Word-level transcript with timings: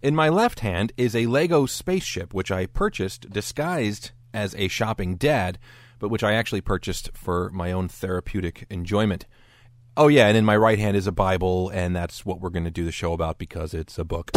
In 0.00 0.14
my 0.14 0.28
left 0.28 0.60
hand 0.60 0.92
is 0.96 1.16
a 1.16 1.26
Lego 1.26 1.66
spaceship, 1.66 2.32
which 2.32 2.52
I 2.52 2.66
purchased 2.66 3.30
disguised 3.30 4.12
as 4.32 4.54
a 4.54 4.68
shopping 4.68 5.16
dad, 5.16 5.58
but 5.98 6.08
which 6.08 6.22
I 6.22 6.34
actually 6.34 6.60
purchased 6.60 7.10
for 7.14 7.50
my 7.50 7.72
own 7.72 7.88
therapeutic 7.88 8.64
enjoyment. 8.70 9.26
Oh, 9.96 10.06
yeah, 10.06 10.28
and 10.28 10.36
in 10.36 10.44
my 10.44 10.56
right 10.56 10.78
hand 10.78 10.96
is 10.96 11.08
a 11.08 11.12
Bible, 11.12 11.68
and 11.70 11.96
that's 11.96 12.24
what 12.24 12.40
we're 12.40 12.50
going 12.50 12.64
to 12.64 12.70
do 12.70 12.84
the 12.84 12.92
show 12.92 13.12
about 13.12 13.38
because 13.38 13.74
it's 13.74 13.98
a 13.98 14.04
book. 14.04 14.30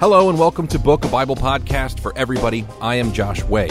Hello 0.00 0.30
and 0.30 0.38
welcome 0.38 0.66
to 0.68 0.78
Book, 0.78 1.04
a 1.04 1.08
Bible 1.08 1.36
podcast 1.36 2.00
for 2.00 2.16
everybody. 2.16 2.64
I 2.80 2.94
am 2.94 3.12
Josh 3.12 3.44
Way. 3.44 3.68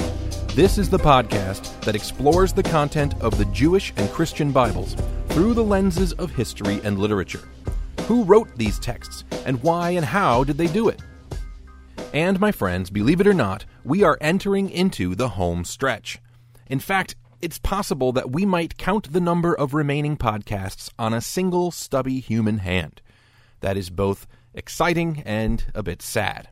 This 0.56 0.80
is 0.80 0.90
the 0.90 0.98
podcast 0.98 1.80
that 1.82 1.96
explores 1.96 2.52
the 2.52 2.64
content 2.64 3.14
of 3.22 3.38
the 3.38 3.46
Jewish 3.46 3.94
and 3.98 4.10
Christian 4.10 4.52
Bibles 4.52 4.96
through 5.30 5.54
the 5.54 5.64
lenses 5.64 6.12
of 6.14 6.32
history 6.32 6.82
and 6.84 6.98
literature. 6.98 7.48
Who 8.08 8.24
wrote 8.24 8.54
these 8.58 8.80
texts, 8.80 9.24
and 9.46 9.62
why 9.62 9.92
and 9.92 10.04
how 10.04 10.44
did 10.44 10.58
they 10.58 10.66
do 10.66 10.90
it? 10.90 11.02
And, 12.14 12.40
my 12.40 12.52
friends, 12.52 12.90
believe 12.90 13.22
it 13.22 13.28
or 13.28 13.34
not, 13.34 13.64
we 13.86 14.04
are 14.04 14.18
entering 14.20 14.72
into 14.72 15.14
the 15.14 15.30
home 15.30 15.64
stretch. 15.64 16.20
In 16.68 16.80
fact, 16.80 17.16
it's 17.42 17.60
possible 17.60 18.12
that 18.14 18.32
we 18.32 18.44
might 18.44 18.78
count 18.78 19.14
the 19.14 19.22
number 19.22 19.54
of 19.54 19.76
remaining 19.76 20.18
podcasts 20.18 20.90
on 20.98 21.14
a 21.14 21.22
single 21.22 21.70
stubby 21.70 22.20
human 22.20 22.58
hand. 22.58 23.02
That 23.62 23.78
is 23.78 23.92
both 23.92 24.28
exciting 24.56 25.22
and 25.26 25.64
a 25.76 25.84
bit 25.84 26.02
sad. 26.02 26.50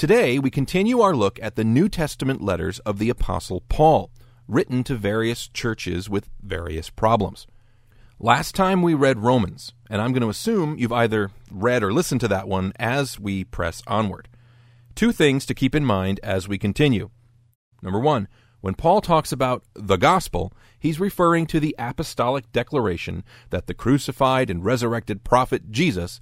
Today, 0.00 0.38
we 0.38 0.50
continue 0.50 1.02
our 1.02 1.14
look 1.14 1.38
at 1.42 1.56
the 1.56 1.62
New 1.62 1.86
Testament 1.86 2.40
letters 2.40 2.78
of 2.86 2.98
the 2.98 3.10
Apostle 3.10 3.60
Paul, 3.68 4.10
written 4.48 4.82
to 4.84 4.94
various 4.94 5.46
churches 5.46 6.08
with 6.08 6.30
various 6.40 6.88
problems. 6.88 7.46
Last 8.18 8.54
time 8.54 8.80
we 8.80 8.94
read 8.94 9.18
Romans, 9.18 9.74
and 9.90 10.00
I'm 10.00 10.12
going 10.12 10.22
to 10.22 10.30
assume 10.30 10.78
you've 10.78 10.90
either 10.90 11.32
read 11.50 11.82
or 11.82 11.92
listened 11.92 12.22
to 12.22 12.28
that 12.28 12.48
one 12.48 12.72
as 12.78 13.20
we 13.20 13.44
press 13.44 13.82
onward. 13.86 14.26
Two 14.94 15.12
things 15.12 15.44
to 15.44 15.54
keep 15.54 15.74
in 15.74 15.84
mind 15.84 16.18
as 16.22 16.48
we 16.48 16.56
continue. 16.56 17.10
Number 17.82 18.00
one, 18.00 18.26
when 18.62 18.76
Paul 18.76 19.02
talks 19.02 19.32
about 19.32 19.64
the 19.74 19.98
gospel, 19.98 20.50
he's 20.78 20.98
referring 20.98 21.46
to 21.48 21.60
the 21.60 21.76
apostolic 21.78 22.50
declaration 22.52 23.22
that 23.50 23.66
the 23.66 23.74
crucified 23.74 24.48
and 24.48 24.64
resurrected 24.64 25.24
prophet 25.24 25.70
Jesus 25.70 26.18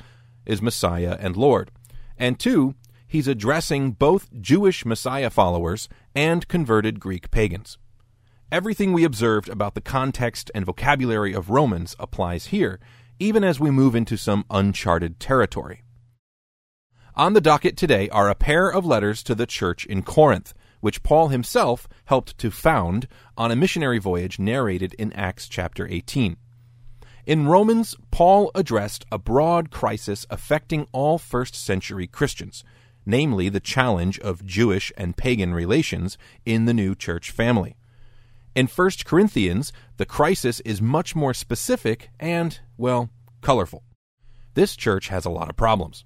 is 0.47 0.61
Messiah 0.61 1.17
and 1.21 1.37
Lord. 1.37 1.71
And 2.17 2.41
two, 2.41 2.75
he's 3.09 3.27
addressing 3.27 3.93
both 3.93 4.29
Jewish 4.41 4.85
Messiah 4.85 5.31
followers 5.31 5.89
and 6.15 6.47
converted 6.47 7.01
Greek 7.01 7.31
pagans. 7.31 7.79
Everything 8.53 8.93
we 8.93 9.05
observed 9.05 9.49
about 9.49 9.75
the 9.75 9.81
context 9.81 10.51
and 10.55 10.65
vocabulary 10.65 11.35
of 11.35 11.51
Romans 11.51 11.97
applies 11.99 12.47
here, 12.47 12.79
even 13.19 13.43
as 13.43 13.59
we 13.59 13.71
move 13.71 13.95
into 13.95 14.17
some 14.17 14.45
uncharted 14.51 15.19
territory. 15.19 15.83
On 17.15 17.33
the 17.33 17.41
docket 17.41 17.77
today 17.77 18.09
are 18.11 18.31
a 18.31 18.35
pair 18.35 18.69
of 18.69 18.87
letters 18.87 19.23
to 19.25 19.35
the 19.35 19.47
church 19.47 19.85
in 19.87 20.03
Corinth, 20.03 20.55
which 20.81 21.03
Paul 21.03 21.29
himself 21.29 21.89
helped 22.05 22.39
to 22.39 22.51
found 22.51 23.09
on 23.37 23.51
a 23.51 23.57
missionary 23.57 23.99
voyage 23.99 24.39
narrated 24.39 24.95
in 24.95 25.13
Acts 25.15 25.49
chapter 25.49 25.89
18. 25.91 26.37
In 27.27 27.49
Romans, 27.49 27.97
Paul 28.11 28.51
addressed 28.55 29.05
a 29.13 29.19
broad 29.19 29.71
crisis 29.71 30.25
affecting 30.31 30.87
all 30.93 31.19
first 31.19 31.55
century 31.55 32.07
Christians, 32.07 32.65
namely 33.09 33.49
the 33.49 33.59
challenge 33.59 34.19
of 34.21 34.45
Jewish 34.45 34.93
and 34.97 35.17
pagan 35.17 35.55
relations 35.55 36.19
in 36.45 36.67
the 36.67 36.75
new 36.75 36.95
church 36.95 37.31
family. 37.31 37.75
In 38.55 38.67
1 38.67 38.91
Corinthians, 39.05 39.73
the 39.97 40.05
crisis 40.05 40.61
is 40.61 40.83
much 40.83 41.17
more 41.17 41.33
specific 41.33 42.11
and, 42.21 42.61
well, 42.77 43.09
colorful. 43.41 43.83
This 44.53 44.77
church 44.77 45.09
has 45.09 45.25
a 45.25 45.31
lot 45.31 45.49
of 45.49 45.57
problems. 45.57 46.05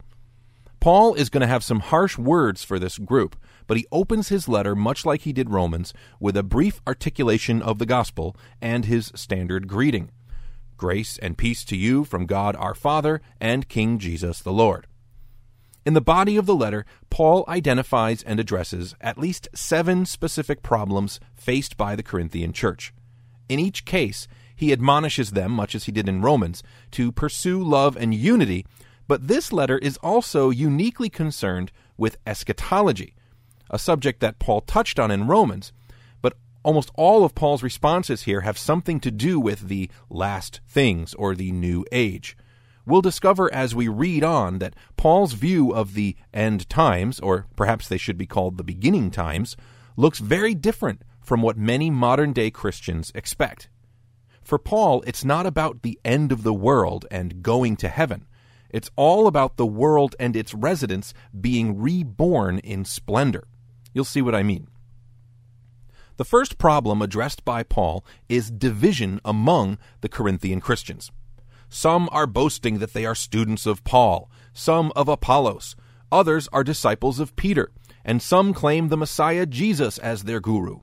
Paul 0.79 1.15
is 1.15 1.29
going 1.29 1.41
to 1.41 1.47
have 1.49 1.65
some 1.65 1.81
harsh 1.81 2.17
words 2.17 2.63
for 2.63 2.79
this 2.79 2.99
group, 2.99 3.35
but 3.67 3.77
he 3.77 3.87
opens 3.91 4.29
his 4.29 4.49
letter 4.49 4.77
much 4.77 5.05
like 5.05 5.23
he 5.23 5.33
did 5.33 5.51
Romans 5.51 5.93
with 6.21 6.37
a 6.37 6.43
brief 6.45 6.81
articulation 6.87 7.63
of 7.63 7.79
the 7.79 7.87
gospel 7.87 8.37
and 8.61 8.85
his 8.85 9.11
standard 9.17 9.67
greeting. 9.67 10.11
Grace 10.77 11.19
and 11.19 11.39
peace 11.39 11.65
to 11.65 11.77
you 11.77 12.05
from 12.05 12.27
God 12.27 12.55
our 12.57 12.75
Father 12.75 13.21
and 13.41 13.69
King 13.69 13.99
Jesus 13.99 14.41
the 14.41 14.53
Lord. 14.53 14.87
In 15.85 15.95
the 15.95 16.01
body 16.01 16.37
of 16.37 16.47
the 16.47 16.55
letter, 16.55 16.85
Paul 17.11 17.45
identifies 17.49 18.23
and 18.23 18.39
addresses 18.39 18.95
at 19.01 19.19
least 19.19 19.49
seven 19.53 20.07
specific 20.07 20.63
problems 20.63 21.19
faced 21.35 21.77
by 21.77 21.97
the 21.97 22.05
Corinthian 22.05 22.53
church. 22.53 22.95
In 23.49 23.59
each 23.59 23.85
case, 23.85 24.29
he 24.55 24.73
admonishes 24.73 25.33
them, 25.33 25.51
much 25.51 25.75
as 25.75 25.85
he 25.85 25.93
did 25.93 26.09
in 26.09 26.23
Romans, 26.23 26.63
to 26.93 27.11
pursue 27.11 27.63
love 27.63 27.97
and 27.97 28.15
unity, 28.15 28.65
but 29.09 29.27
this 29.27 29.53
letter 29.53 29.79
is 29.79 29.97
also 29.99 30.51
uniquely 30.51 31.09
concerned 31.09 31.73
with 31.97 32.17
eschatology, 32.27 33.17
a 33.69 33.79
subject 33.79 34.21
that 34.21 34.39
Paul 34.39 34.61
touched 34.61 35.01
on 35.01 35.11
in 35.11 35.27
Romans, 35.27 35.73
but 36.21 36.37
almost 36.63 36.93
all 36.95 37.25
of 37.25 37.35
Paul's 37.35 37.65
responses 37.65 38.23
here 38.23 38.43
have 38.43 38.57
something 38.57 39.01
to 39.01 39.11
do 39.11 39.41
with 39.41 39.67
the 39.67 39.91
last 40.09 40.61
things 40.69 41.13
or 41.15 41.35
the 41.35 41.51
new 41.51 41.85
age. 41.91 42.37
We'll 42.85 43.03
discover 43.03 43.53
as 43.55 43.75
we 43.75 43.87
read 43.89 44.25
on 44.25 44.59
that 44.59 44.75
Paul's 44.97 45.35
view 45.35 45.73
of 45.73 45.95
the 45.95 46.17
end 46.35 46.69
times, 46.69 47.21
or 47.21 47.47
perhaps 47.55 47.87
they 47.87 47.99
should 47.99 48.19
be 48.19 48.27
called 48.27 48.59
the 48.59 48.65
beginning 48.65 49.11
times, 49.11 49.57
looks 49.97 50.19
very 50.19 50.55
different 50.55 51.03
from 51.21 51.43
what 51.43 51.57
many 51.57 51.91
modern 51.91 52.33
day 52.33 52.51
Christians 52.51 53.13
expect. 53.15 53.69
For 54.43 54.59
Paul, 54.59 55.05
it's 55.07 55.25
not 55.25 55.47
about 55.47 55.83
the 55.83 56.01
end 56.05 56.33
of 56.33 56.43
the 56.43 56.53
world 56.53 57.07
and 57.11 57.43
going 57.43 57.77
to 57.77 57.89
heaven. 57.89 58.27
It's 58.71 58.91
all 58.97 59.29
about 59.29 59.57
the 59.57 59.67
world 59.67 60.17
and 60.19 60.35
its 60.35 60.53
residents 60.53 61.15
being 61.39 61.79
reborn 61.79 62.59
in 62.59 62.85
splendor. 62.85 63.45
You'll 63.93 64.05
see 64.05 64.23
what 64.23 64.35
I 64.35 64.43
mean. 64.43 64.67
The 66.17 66.25
first 66.25 66.59
problem 66.59 67.01
addressed 67.01 67.45
by 67.45 67.63
Paul 67.63 68.05
is 68.29 68.51
division 68.51 69.21
among 69.25 69.79
the 70.01 70.09
Corinthian 70.09 70.61
Christians. 70.61 71.11
Some 71.75 72.11
are 72.13 72.27
boasting 72.27 72.81
that 72.81 72.93
they 72.93 73.07
are 73.07 73.15
students 73.15 73.65
of 73.65 73.83
Paul, 73.83 74.31
some 74.53 74.93
of 74.95 75.09
Apollos, 75.09 75.75
others 76.13 76.47
are 76.53 76.63
disciples 76.63 77.19
of 77.19 77.35
Peter, 77.35 77.73
and 78.05 78.21
some 78.21 78.53
claim 78.53 78.89
the 78.89 78.97
Messiah 78.99 79.47
Jesus 79.47 79.97
as 79.97 80.25
their 80.25 80.39
guru. 80.39 80.81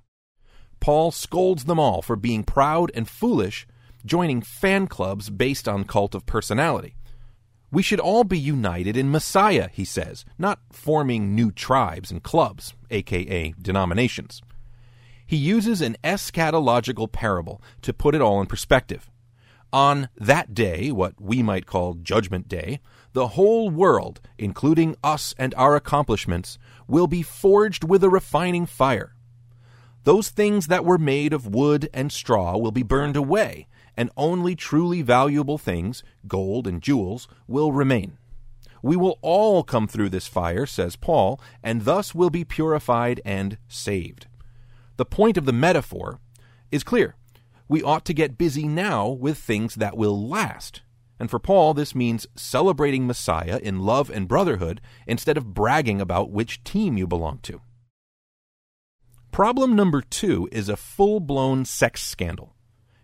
Paul 0.80 1.12
scolds 1.12 1.66
them 1.66 1.80
all 1.80 2.02
for 2.02 2.16
being 2.16 2.44
proud 2.44 2.90
and 2.96 3.08
foolish, 3.08 3.68
joining 4.04 4.42
fan 4.42 4.88
clubs 4.88 5.30
based 5.30 5.68
on 5.68 5.84
cult 5.84 6.16
of 6.16 6.26
personality. 6.26 6.96
We 7.72 7.84
should 7.84 8.00
all 8.00 8.24
be 8.24 8.40
united 8.40 8.98
in 8.98 9.12
Messiah, 9.12 9.70
he 9.72 9.86
says, 9.86 10.26
not 10.40 10.60
forming 10.72 11.36
new 11.36 11.52
tribes 11.52 12.10
and 12.10 12.24
clubs, 12.24 12.74
aka 12.90 13.54
denominations 13.62 14.42
he 15.30 15.38
uses 15.38 15.80
an 15.80 15.96
eschatological 16.04 17.12
parable 17.12 17.62
to 17.84 17.94
put 17.94 18.16
it 18.16 18.22
all 18.22 18.42
in 18.42 18.48
perspective. 18.48 19.12
On 19.72 20.10
that 20.18 20.56
day, 20.56 20.92
what 20.92 21.22
we 21.22 21.44
might 21.44 21.68
call 21.68 21.94
Judgment 21.94 22.48
Day, 22.48 22.80
the 23.14 23.30
whole 23.30 23.70
world, 23.70 24.20
including 24.38 24.96
us 25.04 25.36
and 25.38 25.54
our 25.56 25.76
accomplishments, 25.76 26.58
will 26.88 27.06
be 27.06 27.22
forged 27.22 27.84
with 27.84 28.04
a 28.04 28.10
refining 28.10 28.66
fire. 28.66 29.14
Those 30.06 30.30
things 30.30 30.68
that 30.68 30.86
were 30.86 30.98
made 30.98 31.34
of 31.34 31.54
wood 31.54 31.88
and 31.94 32.12
straw 32.12 32.58
will 32.58 32.72
be 32.72 32.82
burned 32.82 33.16
away, 33.16 33.68
and 33.96 34.10
only 34.18 34.56
truly 34.56 35.04
valuable 35.04 35.60
things, 35.60 36.04
gold 36.28 36.66
and 36.66 36.82
jewels, 36.82 37.28
will 37.48 37.72
remain. 37.72 38.18
We 38.82 38.96
will 38.96 39.20
all 39.22 39.64
come 39.64 39.88
through 39.88 40.10
this 40.10 40.26
fire, 40.26 40.66
says 40.66 40.96
Paul, 40.96 41.40
and 41.62 41.84
thus 41.84 42.16
will 42.16 42.30
be 42.30 42.46
purified 42.46 43.22
and 43.24 43.58
saved. 43.68 44.26
The 44.98 45.06
point 45.06 45.38
of 45.38 45.46
the 45.46 45.54
metaphor 45.54 46.20
is 46.72 46.84
clear. 46.84 47.16
We 47.70 47.84
ought 47.84 48.04
to 48.06 48.14
get 48.14 48.38
busy 48.38 48.68
now 48.68 49.08
with 49.08 49.38
things 49.38 49.76
that 49.76 49.96
will 49.96 50.28
last. 50.28 50.82
And 51.20 51.30
for 51.30 51.38
Paul, 51.38 51.76
this 51.76 51.94
means 51.94 52.26
celebrating 52.36 53.06
Messiah 53.06 53.60
in 53.62 53.80
love 53.80 54.10
and 54.10 54.28
brotherhood 54.28 54.82
instead 55.06 55.38
of 55.38 55.54
bragging 55.54 56.02
about 56.02 56.32
which 56.32 56.64
team 56.64 56.98
you 56.98 57.06
belong 57.06 57.40
to. 57.44 57.62
Problem 59.32 59.76
number 59.76 60.02
two 60.02 60.50
is 60.52 60.68
a 60.68 60.76
full 60.76 61.20
blown 61.20 61.64
sex 61.64 62.02
scandal. 62.02 62.56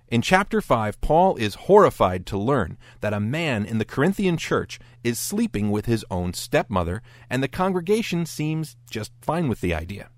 In 0.08 0.22
chapter 0.22 0.62
5, 0.62 1.02
Paul 1.02 1.36
is 1.36 1.56
horrified 1.56 2.26
to 2.28 2.38
learn 2.38 2.78
that 3.02 3.14
a 3.14 3.20
man 3.20 3.66
in 3.66 3.80
the 3.80 3.86
Corinthian 3.86 4.38
church 4.38 4.80
is 5.04 5.20
sleeping 5.20 5.72
with 5.72 5.88
his 5.88 6.06
own 6.10 6.34
stepmother, 6.34 7.02
and 7.30 7.42
the 7.42 7.48
congregation 7.48 8.26
seems 8.26 8.76
just 8.90 9.12
fine 9.22 9.48
with 9.48 9.62
the 9.62 9.74
idea. 9.74 10.10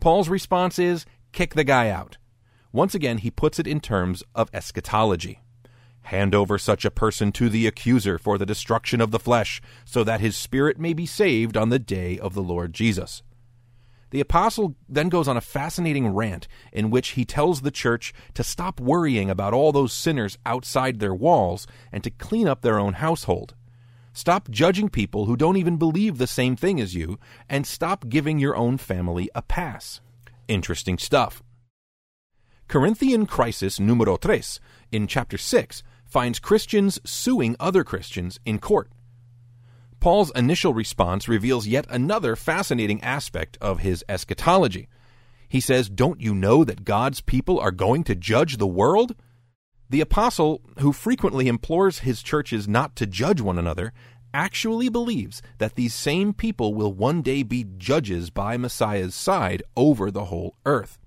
Paul's 0.00 0.28
response 0.28 0.78
is 0.78 1.06
kick 1.32 1.54
the 1.54 1.64
guy 1.64 1.88
out. 1.88 2.18
Once 2.74 2.92
again, 2.92 3.18
he 3.18 3.30
puts 3.30 3.60
it 3.60 3.68
in 3.68 3.78
terms 3.78 4.24
of 4.34 4.50
eschatology. 4.52 5.38
Hand 6.02 6.34
over 6.34 6.58
such 6.58 6.84
a 6.84 6.90
person 6.90 7.30
to 7.30 7.48
the 7.48 7.68
accuser 7.68 8.18
for 8.18 8.36
the 8.36 8.44
destruction 8.44 9.00
of 9.00 9.12
the 9.12 9.20
flesh, 9.20 9.62
so 9.84 10.02
that 10.02 10.20
his 10.20 10.34
spirit 10.34 10.76
may 10.76 10.92
be 10.92 11.06
saved 11.06 11.56
on 11.56 11.68
the 11.68 11.78
day 11.78 12.18
of 12.18 12.34
the 12.34 12.42
Lord 12.42 12.72
Jesus. 12.72 13.22
The 14.10 14.18
apostle 14.18 14.74
then 14.88 15.08
goes 15.08 15.28
on 15.28 15.36
a 15.36 15.40
fascinating 15.40 16.08
rant 16.08 16.48
in 16.72 16.90
which 16.90 17.10
he 17.10 17.24
tells 17.24 17.60
the 17.60 17.70
church 17.70 18.12
to 18.34 18.42
stop 18.42 18.80
worrying 18.80 19.30
about 19.30 19.54
all 19.54 19.70
those 19.70 19.92
sinners 19.92 20.36
outside 20.44 20.98
their 20.98 21.14
walls 21.14 21.68
and 21.92 22.02
to 22.02 22.10
clean 22.10 22.48
up 22.48 22.62
their 22.62 22.80
own 22.80 22.94
household. 22.94 23.54
Stop 24.12 24.50
judging 24.50 24.88
people 24.88 25.26
who 25.26 25.36
don't 25.36 25.58
even 25.58 25.76
believe 25.76 26.18
the 26.18 26.26
same 26.26 26.56
thing 26.56 26.80
as 26.80 26.92
you, 26.92 27.20
and 27.48 27.68
stop 27.68 28.08
giving 28.08 28.40
your 28.40 28.56
own 28.56 28.78
family 28.78 29.30
a 29.32 29.42
pass. 29.42 30.00
Interesting 30.48 30.98
stuff. 30.98 31.40
Corinthian 32.66 33.26
Crisis 33.26 33.78
numero 33.78 34.16
tres 34.16 34.58
in 34.90 35.06
chapter 35.06 35.38
6 35.38 35.82
finds 36.06 36.38
Christians 36.38 36.98
suing 37.04 37.56
other 37.60 37.84
Christians 37.84 38.40
in 38.44 38.58
court. 38.58 38.90
Paul's 40.00 40.32
initial 40.34 40.74
response 40.74 41.28
reveals 41.28 41.66
yet 41.66 41.86
another 41.88 42.36
fascinating 42.36 43.02
aspect 43.02 43.56
of 43.60 43.80
his 43.80 44.04
eschatology. 44.08 44.88
He 45.48 45.60
says, 45.60 45.88
Don't 45.88 46.20
you 46.20 46.34
know 46.34 46.64
that 46.64 46.84
God's 46.84 47.20
people 47.20 47.60
are 47.60 47.70
going 47.70 48.02
to 48.04 48.14
judge 48.14 48.56
the 48.56 48.66
world? 48.66 49.14
The 49.90 50.00
apostle, 50.00 50.62
who 50.78 50.92
frequently 50.92 51.46
implores 51.46 52.00
his 52.00 52.22
churches 52.22 52.66
not 52.66 52.96
to 52.96 53.06
judge 53.06 53.40
one 53.40 53.58
another, 53.58 53.92
actually 54.32 54.88
believes 54.88 55.40
that 55.58 55.76
these 55.76 55.94
same 55.94 56.32
people 56.32 56.74
will 56.74 56.92
one 56.92 57.22
day 57.22 57.42
be 57.42 57.64
judges 57.76 58.30
by 58.30 58.56
Messiah's 58.56 59.14
side 59.14 59.62
over 59.76 60.10
the 60.10 60.24
whole 60.24 60.56
earth. 60.66 60.98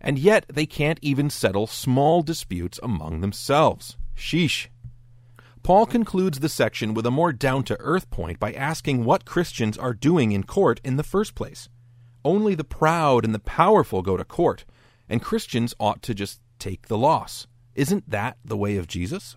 And 0.00 0.18
yet 0.18 0.46
they 0.48 0.66
can't 0.66 0.98
even 1.02 1.30
settle 1.30 1.66
small 1.66 2.22
disputes 2.22 2.78
among 2.82 3.20
themselves. 3.20 3.96
Sheesh. 4.16 4.68
Paul 5.62 5.86
concludes 5.86 6.40
the 6.40 6.48
section 6.48 6.94
with 6.94 7.04
a 7.04 7.10
more 7.10 7.32
down 7.32 7.64
to 7.64 7.80
earth 7.80 8.10
point 8.10 8.38
by 8.38 8.52
asking 8.52 9.04
what 9.04 9.24
Christians 9.24 9.76
are 9.76 9.92
doing 9.92 10.32
in 10.32 10.44
court 10.44 10.80
in 10.84 10.96
the 10.96 11.02
first 11.02 11.34
place. 11.34 11.68
Only 12.24 12.54
the 12.54 12.64
proud 12.64 13.24
and 13.24 13.34
the 13.34 13.38
powerful 13.38 14.02
go 14.02 14.16
to 14.16 14.24
court, 14.24 14.64
and 15.08 15.22
Christians 15.22 15.74
ought 15.78 16.02
to 16.02 16.14
just 16.14 16.40
take 16.58 16.88
the 16.88 16.98
loss. 16.98 17.46
Isn't 17.74 18.08
that 18.10 18.38
the 18.44 18.56
way 18.56 18.76
of 18.76 18.88
Jesus? 18.88 19.36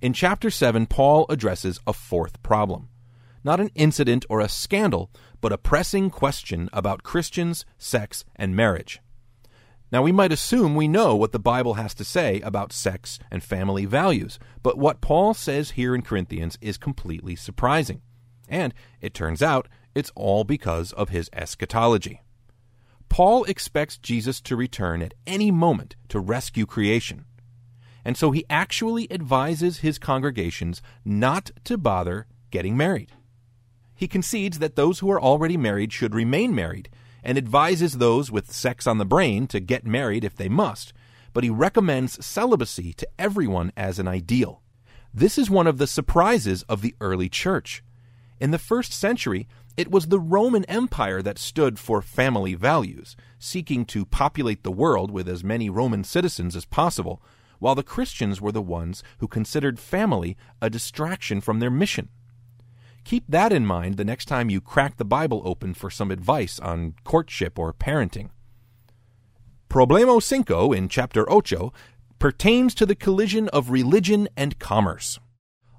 In 0.00 0.12
chapter 0.12 0.50
7, 0.50 0.86
Paul 0.86 1.26
addresses 1.28 1.78
a 1.86 1.92
fourth 1.92 2.42
problem. 2.42 2.88
Not 3.44 3.60
an 3.60 3.70
incident 3.74 4.24
or 4.28 4.40
a 4.40 4.48
scandal, 4.48 5.10
but 5.40 5.52
a 5.52 5.58
pressing 5.58 6.10
question 6.10 6.68
about 6.72 7.02
Christians, 7.02 7.64
sex, 7.78 8.24
and 8.36 8.56
marriage. 8.56 9.00
Now, 9.92 10.02
we 10.02 10.12
might 10.12 10.32
assume 10.32 10.74
we 10.74 10.86
know 10.86 11.16
what 11.16 11.32
the 11.32 11.40
Bible 11.40 11.74
has 11.74 11.94
to 11.94 12.04
say 12.04 12.40
about 12.42 12.72
sex 12.72 13.18
and 13.30 13.42
family 13.42 13.86
values, 13.86 14.38
but 14.62 14.78
what 14.78 15.00
Paul 15.00 15.34
says 15.34 15.72
here 15.72 15.94
in 15.94 16.02
Corinthians 16.02 16.56
is 16.60 16.78
completely 16.78 17.34
surprising. 17.34 18.02
And 18.48 18.72
it 19.00 19.14
turns 19.14 19.42
out 19.42 19.68
it's 19.94 20.12
all 20.14 20.44
because 20.44 20.92
of 20.92 21.08
his 21.08 21.28
eschatology. 21.32 22.22
Paul 23.08 23.42
expects 23.44 23.98
Jesus 23.98 24.40
to 24.42 24.54
return 24.54 25.02
at 25.02 25.14
any 25.26 25.50
moment 25.50 25.96
to 26.08 26.20
rescue 26.20 26.66
creation. 26.66 27.24
And 28.04 28.16
so 28.16 28.30
he 28.30 28.44
actually 28.48 29.10
advises 29.10 29.78
his 29.78 29.98
congregations 29.98 30.80
not 31.04 31.50
to 31.64 31.76
bother 31.76 32.26
getting 32.52 32.76
married. 32.76 33.12
He 33.94 34.08
concedes 34.08 34.60
that 34.60 34.76
those 34.76 35.00
who 35.00 35.10
are 35.10 35.20
already 35.20 35.56
married 35.56 35.92
should 35.92 36.14
remain 36.14 36.54
married 36.54 36.88
and 37.22 37.38
advises 37.38 37.98
those 37.98 38.30
with 38.30 38.52
sex 38.52 38.86
on 38.86 38.98
the 38.98 39.04
brain 39.04 39.46
to 39.48 39.60
get 39.60 39.86
married 39.86 40.24
if 40.24 40.36
they 40.36 40.48
must, 40.48 40.92
but 41.32 41.44
he 41.44 41.50
recommends 41.50 42.24
celibacy 42.24 42.92
to 42.94 43.08
everyone 43.18 43.72
as 43.76 43.98
an 43.98 44.08
ideal. 44.08 44.62
This 45.12 45.38
is 45.38 45.50
one 45.50 45.66
of 45.66 45.78
the 45.78 45.86
surprises 45.86 46.62
of 46.64 46.82
the 46.82 46.94
early 47.00 47.28
church. 47.28 47.82
In 48.40 48.52
the 48.52 48.58
first 48.58 48.92
century, 48.92 49.48
it 49.76 49.90
was 49.90 50.06
the 50.06 50.20
Roman 50.20 50.64
Empire 50.64 51.22
that 51.22 51.38
stood 51.38 51.78
for 51.78 52.02
family 52.02 52.54
values, 52.54 53.16
seeking 53.38 53.84
to 53.86 54.04
populate 54.04 54.62
the 54.62 54.72
world 54.72 55.10
with 55.10 55.28
as 55.28 55.44
many 55.44 55.70
Roman 55.70 56.04
citizens 56.04 56.56
as 56.56 56.64
possible, 56.64 57.22
while 57.58 57.74
the 57.74 57.82
Christians 57.82 58.40
were 58.40 58.52
the 58.52 58.62
ones 58.62 59.02
who 59.18 59.28
considered 59.28 59.78
family 59.78 60.36
a 60.60 60.70
distraction 60.70 61.40
from 61.40 61.60
their 61.60 61.70
mission. 61.70 62.08
Keep 63.10 63.24
that 63.28 63.52
in 63.52 63.66
mind 63.66 63.96
the 63.96 64.04
next 64.04 64.26
time 64.26 64.50
you 64.50 64.60
crack 64.60 64.96
the 64.96 65.04
Bible 65.04 65.42
open 65.44 65.74
for 65.74 65.90
some 65.90 66.12
advice 66.12 66.60
on 66.60 66.94
courtship 67.02 67.58
or 67.58 67.72
parenting. 67.72 68.30
Problema 69.68 70.22
cinco 70.22 70.72
in 70.72 70.88
chapter 70.88 71.28
ocho 71.28 71.72
pertains 72.20 72.72
to 72.72 72.86
the 72.86 72.94
collision 72.94 73.48
of 73.48 73.70
religion 73.70 74.28
and 74.36 74.60
commerce. 74.60 75.18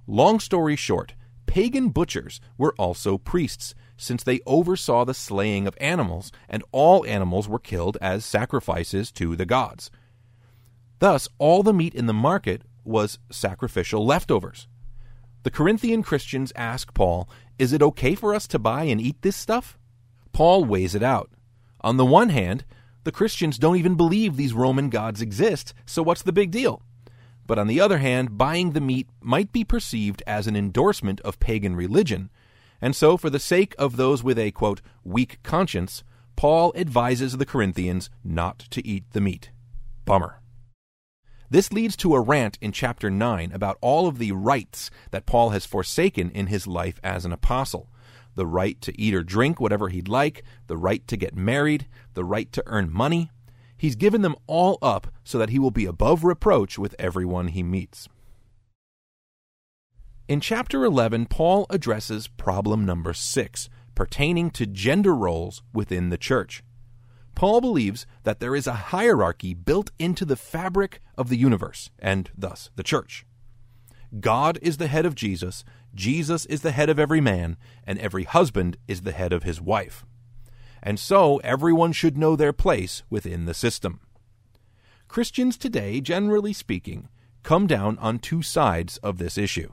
Long 0.05 0.41
story 0.41 0.75
short, 0.75 1.13
pagan 1.45 1.87
butchers 1.87 2.41
were 2.57 2.75
also 2.77 3.17
priests, 3.17 3.73
since 3.95 4.25
they 4.25 4.41
oversaw 4.45 5.05
the 5.05 5.13
slaying 5.13 5.67
of 5.67 5.77
animals, 5.79 6.33
and 6.49 6.65
all 6.73 7.05
animals 7.05 7.47
were 7.47 7.59
killed 7.59 7.97
as 8.01 8.25
sacrifices 8.25 9.09
to 9.13 9.37
the 9.37 9.45
gods. 9.45 9.89
Thus, 10.99 11.29
all 11.37 11.63
the 11.63 11.71
meat 11.71 11.95
in 11.95 12.07
the 12.07 12.13
market 12.13 12.63
was 12.83 13.19
sacrificial 13.31 14.05
leftovers. 14.05 14.67
The 15.43 15.51
Corinthian 15.51 16.03
Christians 16.03 16.53
ask 16.55 16.93
Paul, 16.93 17.27
Is 17.57 17.73
it 17.73 17.81
okay 17.81 18.13
for 18.13 18.35
us 18.35 18.47
to 18.47 18.59
buy 18.59 18.83
and 18.83 19.01
eat 19.01 19.21
this 19.21 19.35
stuff? 19.35 19.77
Paul 20.33 20.65
weighs 20.65 20.93
it 20.93 21.03
out. 21.03 21.31
On 21.81 21.97
the 21.97 22.05
one 22.05 22.29
hand, 22.29 22.63
the 23.03 23.11
Christians 23.11 23.57
don't 23.57 23.77
even 23.77 23.95
believe 23.95 24.35
these 24.35 24.53
Roman 24.53 24.89
gods 24.89 25.21
exist, 25.21 25.73
so 25.85 26.03
what's 26.03 26.21
the 26.21 26.31
big 26.31 26.51
deal? 26.51 26.83
But 27.47 27.57
on 27.57 27.67
the 27.67 27.81
other 27.81 27.97
hand, 27.97 28.37
buying 28.37 28.71
the 28.71 28.81
meat 28.81 29.09
might 29.19 29.51
be 29.51 29.63
perceived 29.63 30.21
as 30.27 30.45
an 30.45 30.55
endorsement 30.55 31.19
of 31.21 31.39
pagan 31.39 31.75
religion, 31.75 32.29
and 32.79 32.95
so 32.95 33.17
for 33.17 33.29
the 33.29 33.39
sake 33.39 33.73
of 33.79 33.97
those 33.97 34.23
with 34.23 34.37
a, 34.37 34.51
quote, 34.51 34.81
weak 35.03 35.39
conscience, 35.41 36.03
Paul 36.35 36.71
advises 36.75 37.37
the 37.37 37.45
Corinthians 37.45 38.09
not 38.23 38.59
to 38.69 38.85
eat 38.87 39.05
the 39.11 39.21
meat. 39.21 39.49
Bummer. 40.05 40.40
This 41.51 41.73
leads 41.73 41.97
to 41.97 42.15
a 42.15 42.21
rant 42.21 42.57
in 42.61 42.71
chapter 42.71 43.11
9 43.11 43.51
about 43.51 43.77
all 43.81 44.07
of 44.07 44.19
the 44.19 44.31
rights 44.31 44.89
that 45.11 45.25
Paul 45.25 45.49
has 45.49 45.65
forsaken 45.65 46.31
in 46.31 46.47
his 46.47 46.65
life 46.65 46.97
as 47.03 47.25
an 47.25 47.33
apostle 47.33 47.89
the 48.35 48.45
right 48.45 48.79
to 48.79 48.97
eat 48.99 49.13
or 49.13 49.21
drink 49.21 49.59
whatever 49.59 49.89
he'd 49.89 50.07
like, 50.07 50.45
the 50.67 50.77
right 50.77 51.05
to 51.09 51.17
get 51.17 51.35
married, 51.35 51.87
the 52.13 52.23
right 52.23 52.49
to 52.53 52.63
earn 52.65 52.89
money. 52.89 53.29
He's 53.75 53.97
given 53.97 54.21
them 54.21 54.37
all 54.47 54.77
up 54.81 55.07
so 55.25 55.37
that 55.37 55.49
he 55.49 55.59
will 55.59 55.71
be 55.71 55.85
above 55.85 56.23
reproach 56.23 56.79
with 56.79 56.95
everyone 56.97 57.49
he 57.49 57.63
meets. 57.63 58.07
In 60.29 60.39
chapter 60.39 60.85
11, 60.85 61.25
Paul 61.25 61.65
addresses 61.69 62.29
problem 62.29 62.85
number 62.85 63.13
6, 63.13 63.69
pertaining 63.93 64.51
to 64.51 64.65
gender 64.65 65.13
roles 65.13 65.61
within 65.73 66.07
the 66.07 66.17
church. 66.17 66.63
Paul 67.35 67.61
believes 67.61 68.05
that 68.23 68.39
there 68.39 68.55
is 68.55 68.67
a 68.67 68.73
hierarchy 68.73 69.53
built 69.53 69.91
into 69.97 70.25
the 70.25 70.35
fabric 70.35 71.01
of 71.17 71.29
the 71.29 71.37
universe, 71.37 71.89
and 71.99 72.29
thus 72.37 72.69
the 72.75 72.83
church. 72.83 73.25
God 74.19 74.59
is 74.61 74.77
the 74.77 74.87
head 74.87 75.05
of 75.05 75.15
Jesus, 75.15 75.63
Jesus 75.93 76.45
is 76.45 76.61
the 76.61 76.71
head 76.71 76.89
of 76.89 76.99
every 76.99 77.21
man, 77.21 77.57
and 77.85 77.99
every 77.99 78.23
husband 78.23 78.77
is 78.87 79.01
the 79.01 79.11
head 79.11 79.33
of 79.33 79.43
his 79.43 79.61
wife. 79.61 80.05
And 80.83 80.99
so 80.99 81.37
everyone 81.37 81.91
should 81.91 82.17
know 82.17 82.35
their 82.35 82.53
place 82.53 83.03
within 83.09 83.45
the 83.45 83.53
system. 83.53 83.99
Christians 85.07 85.57
today, 85.57 85.99
generally 86.01 86.53
speaking, 86.53 87.09
come 87.43 87.67
down 87.67 87.97
on 87.99 88.19
two 88.19 88.41
sides 88.41 88.97
of 88.97 89.17
this 89.17 89.37
issue. 89.37 89.71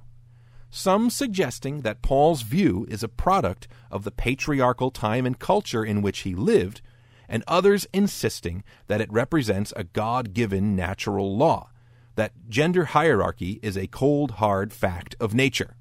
Some 0.71 1.09
suggesting 1.09 1.81
that 1.81 2.03
Paul's 2.03 2.43
view 2.43 2.87
is 2.91 3.03
a 3.03 3.09
product 3.09 3.69
of 3.91 4.05
the 4.05 4.11
patriarchal 4.11 4.91
time 4.91 5.25
and 5.25 5.39
culture 5.39 5.85
in 5.85 6.03
which 6.03 6.21
he 6.21 6.35
lived 6.35 6.83
and 7.29 7.45
others 7.47 7.87
insisting 7.93 8.65
that 8.87 9.01
it 9.01 9.13
represents 9.13 9.73
a 9.77 9.85
God 9.85 10.33
given 10.33 10.75
natural 10.75 11.37
law, 11.37 11.71
that 12.15 12.33
gender 12.49 12.87
hierarchy 12.87 13.61
is 13.63 13.77
a 13.77 13.87
cold, 13.87 14.33
hard 14.33 14.73
fact 14.73 15.15
of 15.21 15.35
nature. 15.35 15.77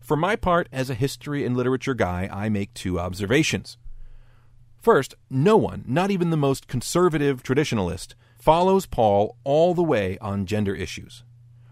For 0.00 0.16
my 0.16 0.36
part, 0.36 0.68
as 0.72 0.90
a 0.90 0.94
history 0.94 1.44
and 1.46 1.56
literature 1.56 1.94
guy, 1.94 2.28
I 2.32 2.48
make 2.48 2.74
two 2.74 2.98
observations. 2.98 3.78
First, 4.80 5.14
no 5.30 5.56
one, 5.56 5.84
not 5.86 6.10
even 6.10 6.30
the 6.30 6.36
most 6.36 6.66
conservative 6.66 7.42
traditionalist, 7.42 8.14
follows 8.36 8.84
Paul 8.84 9.36
all 9.44 9.74
the 9.74 9.82
way 9.82 10.18
on 10.18 10.44
gender 10.44 10.74
issues. 10.74 11.22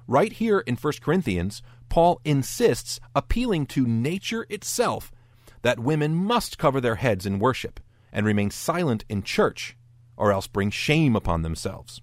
Right 0.07 0.33
here 0.33 0.61
in 0.61 0.77
1 0.77 0.93
Corinthians, 1.01 1.61
Paul 1.89 2.21
insists, 2.25 3.01
appealing 3.15 3.67
to 3.67 3.87
nature 3.87 4.47
itself, 4.49 5.11
that 5.63 5.81
women 5.81 6.15
must 6.15 6.57
cover 6.57 6.81
their 6.81 6.95
heads 6.95 7.27
in 7.27 7.41
worship, 7.41 7.81
and 8.13 8.27
remain 8.27 8.51
silent 8.51 9.05
in 9.09 9.23
church, 9.23 9.77
or 10.17 10.33
else 10.33 10.47
bring 10.47 10.71
shame 10.71 11.17
upon 11.17 11.43
themselves. 11.43 12.01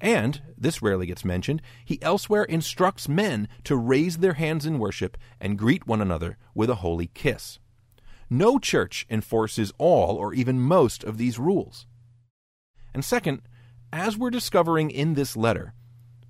And, 0.00 0.42
this 0.58 0.82
rarely 0.82 1.06
gets 1.06 1.24
mentioned, 1.24 1.62
he 1.84 2.02
elsewhere 2.02 2.44
instructs 2.44 3.08
men 3.08 3.48
to 3.64 3.76
raise 3.76 4.18
their 4.18 4.34
hands 4.34 4.66
in 4.66 4.78
worship 4.78 5.16
and 5.40 5.58
greet 5.58 5.86
one 5.86 6.00
another 6.00 6.36
with 6.54 6.68
a 6.68 6.76
holy 6.76 7.06
kiss. 7.06 7.58
No 8.28 8.58
church 8.58 9.06
enforces 9.08 9.72
all 9.78 10.16
or 10.16 10.34
even 10.34 10.60
most 10.60 11.04
of 11.04 11.16
these 11.18 11.38
rules. 11.38 11.86
And 12.92 13.04
second, 13.04 13.42
as 13.92 14.16
we're 14.16 14.30
discovering 14.30 14.90
in 14.90 15.14
this 15.14 15.36
letter, 15.36 15.74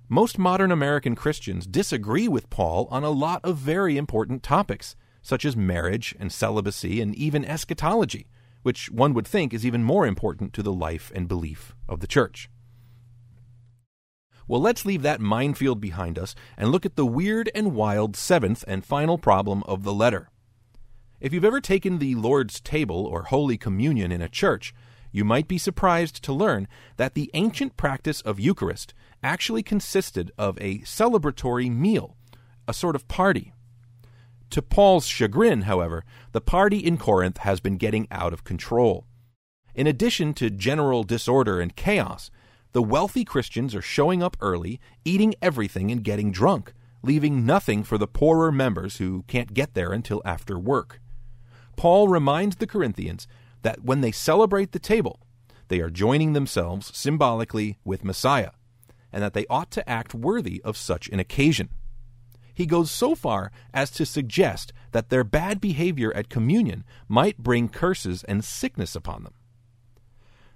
most 0.07 0.37
modern 0.37 0.71
American 0.71 1.15
Christians 1.15 1.65
disagree 1.65 2.27
with 2.27 2.49
Paul 2.49 2.87
on 2.91 3.03
a 3.03 3.09
lot 3.09 3.41
of 3.43 3.57
very 3.57 3.97
important 3.97 4.43
topics, 4.43 4.95
such 5.21 5.43
as 5.43 5.57
marriage 5.57 6.15
and 6.19 6.31
celibacy 6.31 7.01
and 7.01 7.15
even 7.15 7.43
eschatology, 7.43 8.27
which 8.65 8.89
one 8.89 9.13
would 9.13 9.27
think 9.27 9.53
is 9.53 9.63
even 9.63 9.83
more 9.83 10.07
important 10.07 10.51
to 10.51 10.63
the 10.63 10.73
life 10.73 11.11
and 11.13 11.27
belief 11.27 11.75
of 11.87 11.99
the 11.99 12.07
church. 12.07 12.49
Well, 14.47 14.59
let's 14.59 14.87
leave 14.87 15.03
that 15.03 15.21
minefield 15.21 15.79
behind 15.79 16.17
us 16.17 16.33
and 16.57 16.71
look 16.71 16.83
at 16.83 16.95
the 16.95 17.05
weird 17.05 17.51
and 17.53 17.75
wild 17.75 18.15
seventh 18.15 18.63
and 18.67 18.83
final 18.83 19.19
problem 19.19 19.61
of 19.67 19.83
the 19.83 19.93
letter. 19.93 20.31
If 21.19 21.31
you've 21.31 21.45
ever 21.45 21.61
taken 21.61 21.99
the 21.99 22.15
Lord's 22.15 22.59
table 22.59 23.05
or 23.05 23.25
Holy 23.25 23.55
Communion 23.55 24.11
in 24.11 24.23
a 24.23 24.27
church, 24.27 24.73
you 25.11 25.23
might 25.23 25.47
be 25.47 25.59
surprised 25.59 26.23
to 26.23 26.33
learn 26.33 26.67
that 26.97 27.13
the 27.13 27.29
ancient 27.35 27.77
practice 27.77 28.19
of 28.21 28.39
Eucharist 28.39 28.95
actually 29.21 29.61
consisted 29.61 30.31
of 30.39 30.57
a 30.59 30.79
celebratory 30.79 31.69
meal, 31.71 32.17
a 32.67 32.73
sort 32.73 32.95
of 32.95 33.07
party. 33.07 33.53
To 34.51 34.61
Paul's 34.61 35.07
chagrin, 35.07 35.63
however, 35.63 36.03
the 36.31 36.41
party 36.41 36.77
in 36.77 36.97
Corinth 36.97 37.39
has 37.39 37.59
been 37.59 37.77
getting 37.77 38.07
out 38.11 38.33
of 38.33 38.43
control. 38.43 39.05
In 39.73 39.87
addition 39.87 40.33
to 40.35 40.49
general 40.49 41.03
disorder 41.03 41.59
and 41.59 41.75
chaos, 41.75 42.31
the 42.71 42.83
wealthy 42.83 43.25
Christians 43.25 43.75
are 43.75 43.81
showing 43.81 44.21
up 44.23 44.37
early, 44.39 44.79
eating 45.03 45.33
everything, 45.41 45.91
and 45.91 46.03
getting 46.03 46.31
drunk, 46.31 46.73
leaving 47.03 47.45
nothing 47.45 47.83
for 47.83 47.97
the 47.97 48.07
poorer 48.07 48.51
members 48.51 48.97
who 48.97 49.23
can't 49.27 49.53
get 49.53 49.73
there 49.73 49.91
until 49.91 50.21
after 50.25 50.57
work. 50.57 51.01
Paul 51.75 52.07
reminds 52.07 52.57
the 52.57 52.67
Corinthians 52.67 53.27
that 53.61 53.83
when 53.83 54.01
they 54.01 54.11
celebrate 54.11 54.71
the 54.71 54.79
table, 54.79 55.19
they 55.67 55.79
are 55.79 55.89
joining 55.89 56.33
themselves 56.33 56.95
symbolically 56.95 57.77
with 57.83 58.03
Messiah, 58.03 58.51
and 59.11 59.23
that 59.23 59.33
they 59.33 59.45
ought 59.49 59.71
to 59.71 59.89
act 59.89 60.13
worthy 60.13 60.61
of 60.63 60.77
such 60.77 61.09
an 61.09 61.19
occasion. 61.19 61.69
He 62.55 62.65
goes 62.65 62.89
so 62.89 63.13
far 63.13 63.51
as 63.73 63.91
to 63.91 64.05
suggest 64.05 64.71
that 64.93 65.09
their 65.09 65.25
bad 65.25 65.59
behavior 65.59 66.15
at 66.15 66.29
communion 66.29 66.85
might 67.07 67.37
bring 67.37 67.67
curses 67.67 68.23
and 68.23 68.43
sickness 68.43 68.95
upon 68.95 69.23
them. 69.23 69.33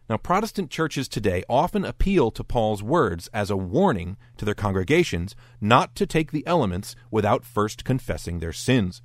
Now, 0.10 0.18
Protestant 0.18 0.72
churches 0.72 1.08
today 1.08 1.44
often 1.48 1.86
appeal 1.86 2.32
to 2.32 2.44
Paul's 2.44 2.82
words 2.82 3.30
as 3.32 3.52
a 3.52 3.58
warning 3.58 4.18
to 4.38 4.46
their 4.46 4.56
congregations 4.56 5.36
not 5.62 5.94
to 5.96 6.08
take 6.08 6.32
the 6.32 6.48
elements 6.48 6.96
without 7.12 7.46
first 7.46 7.84
confessing 7.84 8.40
their 8.40 8.54
sins. 8.54 9.04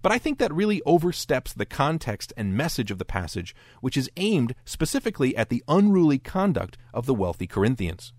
But 0.00 0.12
I 0.12 0.18
think 0.18 0.38
that 0.38 0.54
really 0.54 0.80
oversteps 0.86 1.52
the 1.52 1.66
context 1.66 2.32
and 2.36 2.56
message 2.56 2.90
of 2.90 2.98
the 2.98 3.04
passage, 3.04 3.54
which 3.80 3.96
is 3.96 4.08
aimed 4.16 4.54
specifically 4.64 5.36
at 5.36 5.48
the 5.48 5.62
unruly 5.66 6.18
conduct 6.18 6.78
of 6.94 7.04
the 7.04 7.14
wealthy 7.14 7.48
Corinthians. 7.48 8.12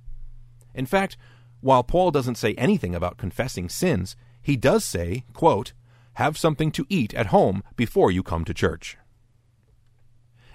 In 0.76 0.86
fact, 0.86 1.18
while 1.62 1.84
Paul 1.84 2.12
doesn't 2.12 2.38
say 2.38 2.54
anything 2.56 2.96
about 2.96 3.18
confessing 3.18 3.70
sins, 3.70 4.16
he 4.42 4.56
does 4.56 4.84
say, 4.86 5.26
quote, 5.34 5.74
Have 6.14 6.38
something 6.38 6.72
to 6.72 6.86
eat 6.90 7.14
at 7.14 7.28
home 7.28 7.64
before 7.76 8.12
you 8.12 8.24
come 8.24 8.46
to 8.46 8.54
church. 8.54 8.98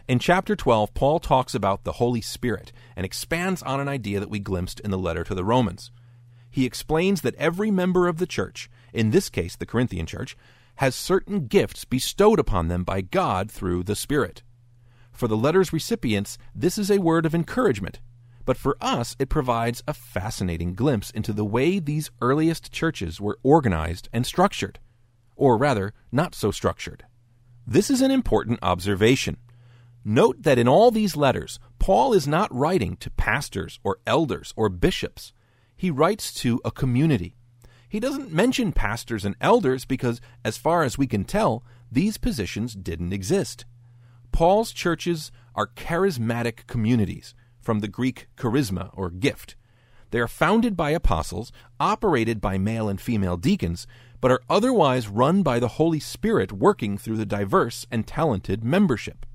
In 0.07 0.19
chapter 0.19 0.55
12, 0.55 0.93
Paul 0.93 1.19
talks 1.19 1.55
about 1.55 1.85
the 1.85 1.93
Holy 1.93 2.21
Spirit 2.21 2.73
and 2.95 3.07
expands 3.07 3.63
on 3.63 3.81
an 3.81 3.89
idea 3.89 4.21
that 4.21 4.31
we 4.31 4.39
glimpsed 4.39 4.81
in 4.81 4.91
the 4.91 4.99
letter 4.99 5.25
to 5.25 5.35
the 5.35 5.45
Romans. 5.45 5.91
He 6.51 6.67
explains 6.67 7.23
that 7.23 7.35
every 7.37 7.71
member 7.71 8.07
of 8.07 8.19
the 8.19 8.27
church, 8.27 8.71
in 8.93 9.11
this 9.11 9.29
case 9.31 9.57
the 9.57 9.67
Corinthian 9.67 10.07
church, 10.07 10.37
has 10.77 10.95
certain 10.95 11.47
gifts 11.47 11.85
bestowed 11.85 12.39
upon 12.39 12.69
them 12.69 12.85
by 12.85 13.01
God 13.01 13.51
through 13.51 13.85
the 13.85 13.97
Spirit. 13.97 14.43
For 15.11 15.29
the 15.29 15.37
letter's 15.37 15.73
recipients, 15.73 16.37
this 16.55 16.77
is 16.77 16.91
a 16.91 16.99
word 16.99 17.25
of 17.25 17.35
encouragement, 17.35 18.01
but 18.45 18.57
for 18.57 18.77
us, 18.81 19.17
it 19.19 19.29
provides 19.29 19.83
a 19.89 19.95
fascinating 19.95 20.75
glimpse 20.75 21.11
into 21.11 21.33
the 21.33 21.45
way 21.45 21.79
these 21.79 22.11
earliest 22.21 22.71
churches 22.73 23.21
were 23.21 23.39
organized 23.43 24.09
and 24.13 24.27
structured, 24.27 24.79
or 25.37 25.57
rather, 25.57 25.93
not 26.13 26.35
so 26.35 26.51
structured. 26.51 27.05
This 27.67 27.91
is 27.91 28.03
an 28.03 28.11
important 28.11 28.59
observation. 28.63 29.39
Note 30.05 30.43
that 30.43 30.59
in 30.59 30.69
all 30.69 30.91
these 30.91 31.17
letters, 31.17 31.59
Paul 31.79 32.13
is 32.13 32.29
not 32.29 32.55
writing 32.55 32.97
to 32.99 33.11
pastors 33.11 33.81
or 33.83 33.99
elders 34.07 34.53
or 34.55 34.69
bishops. 34.69 35.33
He 35.77 35.91
writes 35.91 36.33
to 36.35 36.61
a 36.65 36.71
community. 36.71 37.37
He 37.89 38.01
doesn't 38.01 38.33
mention 38.33 38.73
pastors 38.73 39.25
and 39.25 39.37
elders 39.41 39.85
because, 39.85 40.21
as 40.45 40.59
far 40.59 40.83
as 40.83 40.99
we 40.99 41.07
can 41.07 41.25
tell, 41.25 41.65
these 41.91 42.19
positions 42.19 42.75
didn't 42.75 43.13
exist. 43.13 43.65
Paul's 44.33 44.73
churches 44.73 45.31
are 45.55 45.69
charismatic 45.69 46.67
communities, 46.67 47.35
from 47.65 47.81
the 47.81 47.89
Greek 47.89 48.29
charisma 48.37 48.91
or 48.93 49.11
gift. 49.11 49.57
They 50.11 50.21
are 50.21 50.29
founded 50.29 50.77
by 50.77 50.91
apostles, 50.91 51.51
operated 51.81 52.41
by 52.41 52.59
male 52.59 52.89
and 52.89 53.01
female 53.01 53.37
deacons, 53.37 53.87
but 54.21 54.31
are 54.31 54.43
otherwise 54.49 55.09
run 55.09 55.43
by 55.43 55.59
the 55.59 55.69
Holy 55.69 55.99
Spirit 55.99 56.53
working 56.53 56.97
through 56.97 57.17
the 57.17 57.27
diverse 57.27 57.87
and 57.91 58.07
talented 58.07 58.63
membership. 58.63 59.27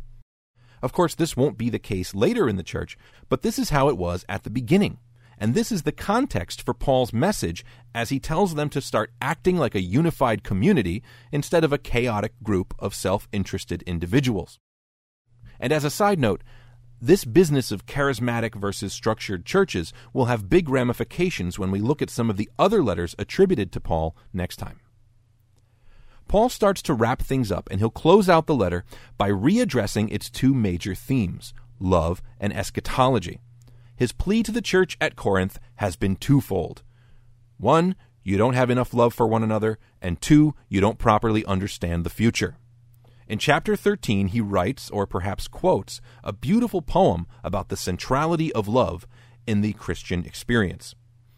Of 0.81 0.93
course, 0.93 1.15
this 1.15 1.35
won't 1.35 1.57
be 1.57 1.69
the 1.69 1.79
case 1.79 2.15
later 2.15 2.47
in 2.47 2.55
the 2.55 2.63
church, 2.63 2.97
but 3.27 3.41
this 3.41 3.59
is 3.59 3.71
how 3.71 3.89
it 3.89 3.97
was 3.97 4.23
at 4.29 4.43
the 4.43 4.49
beginning. 4.49 4.99
And 5.37 5.53
this 5.53 5.71
is 5.71 5.83
the 5.83 5.91
context 5.91 6.61
for 6.61 6.73
Paul's 6.73 7.13
message 7.13 7.63
as 7.95 8.09
he 8.09 8.19
tells 8.19 8.55
them 8.55 8.69
to 8.69 8.81
start 8.81 9.11
acting 9.21 9.57
like 9.57 9.75
a 9.75 9.81
unified 9.81 10.43
community 10.43 11.01
instead 11.31 11.63
of 11.63 11.71
a 11.71 11.77
chaotic 11.77 12.33
group 12.43 12.73
of 12.77 12.93
self 12.93 13.27
interested 13.31 13.81
individuals. 13.83 14.59
And 15.59 15.71
as 15.71 15.83
a 15.83 15.89
side 15.89 16.19
note, 16.19 16.41
this 17.01 17.25
business 17.25 17.71
of 17.71 17.85
charismatic 17.85 18.55
versus 18.55 18.93
structured 18.93 19.45
churches 19.45 19.93
will 20.13 20.25
have 20.25 20.49
big 20.49 20.69
ramifications 20.69 21.57
when 21.57 21.71
we 21.71 21.79
look 21.79 22.01
at 22.01 22.09
some 22.09 22.29
of 22.29 22.37
the 22.37 22.49
other 22.59 22.83
letters 22.83 23.15
attributed 23.17 23.71
to 23.71 23.79
Paul 23.79 24.15
next 24.33 24.57
time. 24.57 24.79
Paul 26.27 26.49
starts 26.49 26.81
to 26.83 26.93
wrap 26.93 27.21
things 27.21 27.51
up, 27.51 27.67
and 27.71 27.79
he'll 27.79 27.89
close 27.89 28.29
out 28.29 28.45
the 28.45 28.55
letter 28.55 28.85
by 29.17 29.29
readdressing 29.29 30.11
its 30.11 30.29
two 30.29 30.53
major 30.53 30.93
themes 30.93 31.53
love 31.79 32.21
and 32.39 32.53
eschatology. 32.53 33.39
His 33.95 34.11
plea 34.11 34.43
to 34.43 34.51
the 34.51 34.61
church 34.61 34.97
at 34.99 35.15
Corinth 35.15 35.59
has 35.75 35.95
been 35.95 36.17
twofold. 36.17 36.83
One, 37.57 37.95
you 38.21 38.37
don't 38.37 38.53
have 38.53 38.69
enough 38.69 38.93
love 38.93 39.13
for 39.13 39.25
one 39.27 39.43
another, 39.43 39.79
and 40.01 40.21
two, 40.21 40.53
you 40.67 40.81
don't 40.81 40.99
properly 40.99 41.43
understand 41.45 42.03
the 42.03 42.09
future. 42.09 42.57
In 43.29 43.37
chapter 43.37 43.75
13, 43.75 44.29
he 44.29 44.41
writes, 44.41 44.89
or 44.89 45.05
perhaps 45.05 45.47
quotes, 45.47 46.01
a 46.23 46.33
beautiful 46.33 46.81
poem 46.81 47.27
about 47.43 47.69
the 47.69 47.77
centrality 47.77 48.51
of 48.53 48.67
love 48.67 49.05
in 49.45 49.61
the 49.61 49.73
Christian 49.73 50.25
experience. 50.25 50.95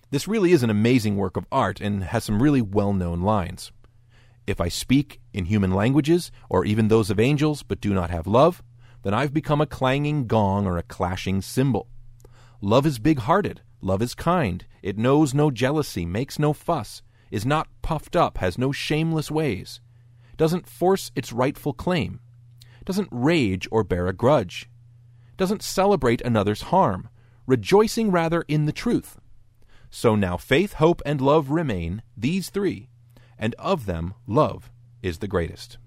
This 0.09 0.25
really 0.25 0.53
is 0.53 0.63
an 0.63 0.69
amazing 0.69 1.17
work 1.17 1.35
of 1.35 1.45
art 1.51 1.81
and 1.81 2.05
has 2.05 2.23
some 2.23 2.41
really 2.41 2.61
well 2.61 2.93
known 2.93 3.19
lines. 3.19 3.73
If 4.47 4.61
I 4.61 4.69
speak 4.69 5.19
in 5.33 5.45
human 5.45 5.71
languages, 5.71 6.31
or 6.49 6.63
even 6.63 6.87
those 6.87 7.09
of 7.09 7.19
angels, 7.19 7.61
but 7.61 7.81
do 7.81 7.93
not 7.93 8.09
have 8.09 8.25
love, 8.25 8.63
then 9.03 9.13
I've 9.13 9.33
become 9.33 9.59
a 9.59 9.67
clanging 9.67 10.27
gong 10.27 10.65
or 10.65 10.77
a 10.77 10.83
clashing 10.83 11.41
cymbal. 11.41 11.89
Love 12.61 12.85
is 12.85 12.99
big 12.99 13.19
hearted, 13.19 13.63
love 13.81 14.01
is 14.01 14.15
kind, 14.15 14.65
it 14.81 14.97
knows 14.97 15.33
no 15.33 15.51
jealousy, 15.51 16.05
makes 16.05 16.39
no 16.39 16.53
fuss, 16.53 17.01
is 17.31 17.45
not 17.45 17.67
puffed 17.81 18.15
up, 18.15 18.37
has 18.37 18.57
no 18.57 18.71
shameless 18.71 19.29
ways, 19.29 19.81
doesn't 20.41 20.65
force 20.65 21.11
its 21.15 21.31
rightful 21.31 21.71
claim, 21.71 22.19
doesn't 22.83 23.07
rage 23.11 23.67
or 23.69 23.83
bear 23.83 24.07
a 24.07 24.11
grudge, 24.11 24.67
doesn't 25.37 25.61
celebrate 25.61 26.19
another's 26.21 26.63
harm, 26.63 27.09
rejoicing 27.45 28.09
rather 28.09 28.41
in 28.47 28.65
the 28.65 28.71
truth. 28.71 29.19
So 29.91 30.15
now 30.15 30.37
faith, 30.37 30.73
hope, 30.73 30.99
and 31.05 31.21
love 31.21 31.51
remain, 31.51 32.01
these 32.17 32.49
three, 32.49 32.89
and 33.37 33.53
of 33.59 33.85
them 33.85 34.15
love 34.25 34.71
is 35.03 35.19
the 35.19 35.27
greatest. 35.27 35.77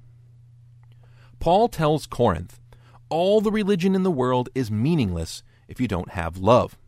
Paul 1.41 1.67
tells 1.67 2.07
Corinth, 2.07 2.61
all 3.09 3.41
the 3.41 3.51
religion 3.51 3.97
in 3.97 4.05
the 4.05 4.09
world 4.13 4.51
is 4.55 4.71
meaningless 4.71 5.43
if 5.67 5.81
you 5.81 5.89
don't 5.89 6.11
have 6.11 6.37
love. 6.37 6.79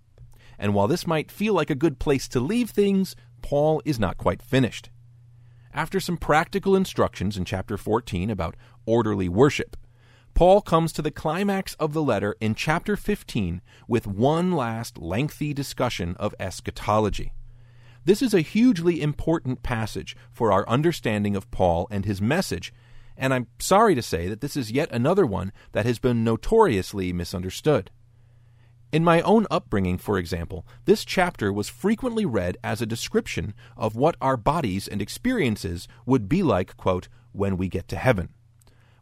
And 0.56 0.72
while 0.72 0.86
this 0.86 1.04
might 1.04 1.32
feel 1.32 1.54
like 1.54 1.70
a 1.70 1.74
good 1.74 1.98
place 1.98 2.28
to 2.28 2.38
leave 2.38 2.70
things, 2.70 3.16
Paul 3.42 3.82
is 3.84 3.98
not 3.98 4.18
quite 4.18 4.40
finished. 4.40 4.88
After 5.76 6.00
some 6.00 6.16
practical 6.16 6.74
instructions 6.74 7.36
in 7.36 7.44
chapter 7.44 7.76
14 7.76 8.30
about 8.30 8.56
orderly 8.86 9.28
worship, 9.28 9.76
Paul 10.32 10.62
comes 10.62 10.90
to 10.94 11.02
the 11.02 11.10
climax 11.10 11.74
of 11.74 11.92
the 11.92 12.02
letter 12.02 12.34
in 12.40 12.54
chapter 12.54 12.96
15 12.96 13.60
with 13.86 14.06
one 14.06 14.52
last 14.52 14.96
lengthy 14.96 15.52
discussion 15.52 16.16
of 16.18 16.34
eschatology. 16.40 17.34
This 18.06 18.22
is 18.22 18.32
a 18.32 18.40
hugely 18.40 19.02
important 19.02 19.62
passage 19.62 20.16
for 20.32 20.50
our 20.50 20.66
understanding 20.66 21.36
of 21.36 21.50
Paul 21.50 21.88
and 21.90 22.06
his 22.06 22.22
message, 22.22 22.72
and 23.14 23.34
I'm 23.34 23.48
sorry 23.58 23.94
to 23.96 24.02
say 24.02 24.28
that 24.28 24.40
this 24.40 24.56
is 24.56 24.72
yet 24.72 24.90
another 24.92 25.26
one 25.26 25.52
that 25.72 25.84
has 25.84 25.98
been 25.98 26.24
notoriously 26.24 27.12
misunderstood. 27.12 27.90
In 28.96 29.04
my 29.04 29.20
own 29.20 29.46
upbringing, 29.50 29.98
for 29.98 30.16
example, 30.16 30.66
this 30.86 31.04
chapter 31.04 31.52
was 31.52 31.68
frequently 31.68 32.24
read 32.24 32.56
as 32.64 32.80
a 32.80 32.86
description 32.86 33.52
of 33.76 33.94
what 33.94 34.16
our 34.22 34.38
bodies 34.38 34.88
and 34.88 35.02
experiences 35.02 35.86
would 36.06 36.30
be 36.30 36.42
like, 36.42 36.78
quote, 36.78 37.08
when 37.32 37.58
we 37.58 37.68
get 37.68 37.88
to 37.88 37.96
heaven. 37.98 38.30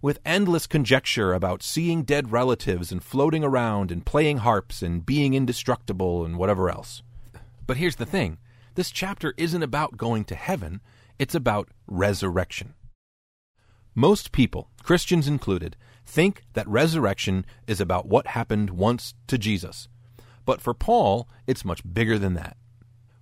With 0.03 0.19
endless 0.25 0.67
conjecture 0.67 1.33
about 1.33 1.63
seeing 1.63 2.03
dead 2.03 2.33
relatives 2.33 2.91
and 2.91 3.05
floating 3.05 3.45
around 3.45 3.93
and 3.93 4.05
playing 4.05 4.39
harps 4.39 4.83
and 4.83 5.07
being 5.07 5.33
indestructible 5.33 6.25
and 6.25 6.39
whatever 6.39 6.69
else. 6.69 7.05
But 7.65 7.77
here's 7.77 7.95
the 7.95 8.05
thing 8.05 8.39
this 8.75 8.91
chapter 8.91 9.33
isn't 9.37 9.63
about 9.63 9.97
going 9.97 10.25
to 10.25 10.35
heaven, 10.35 10.81
it's 11.21 11.37
about 11.37 11.69
resurrection. 11.87 12.75
Most 13.95 14.33
people, 14.33 14.71
Christians 14.83 15.29
included, 15.29 15.77
think 16.05 16.43
that 16.53 16.69
resurrection 16.69 17.45
is 17.67 17.81
about 17.81 18.07
what 18.07 18.29
happened 18.29 18.71
once 18.71 19.15
to 19.27 19.39
Jesus. 19.39 19.89
But 20.45 20.61
for 20.61 20.75
Paul, 20.75 21.29
it's 21.47 21.65
much 21.65 21.83
bigger 21.93 22.19
than 22.19 22.35
that. 22.35 22.57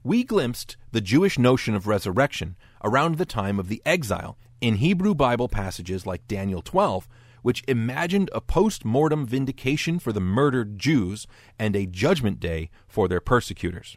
We 0.05 0.25
glimpsed 0.25 0.77
the 0.91 1.01
Jewish 1.01 1.39
notion 1.39 1.75
of 1.75 1.87
resurrection 1.87 2.57
around 2.83 3.17
the 3.17 3.25
time 3.25 3.61
of 3.61 3.69
the 3.69 3.81
exile 3.87 4.37
in 4.61 4.77
Hebrew 4.77 5.15
Bible 5.15 5.49
passages 5.49 6.07
like 6.07 6.27
Daniel 6.27 6.63
12, 6.63 7.09
which 7.43 7.65
imagined 7.69 8.31
a 8.33 8.41
post 8.41 8.85
mortem 8.85 9.27
vindication 9.27 9.99
for 9.99 10.13
the 10.13 10.21
murdered 10.21 10.79
Jews 10.79 11.27
and 11.59 11.77
a 11.77 11.87
judgment 11.87 12.41
day 12.41 12.71
for 12.89 13.07
their 13.07 13.21
persecutors. 13.21 13.97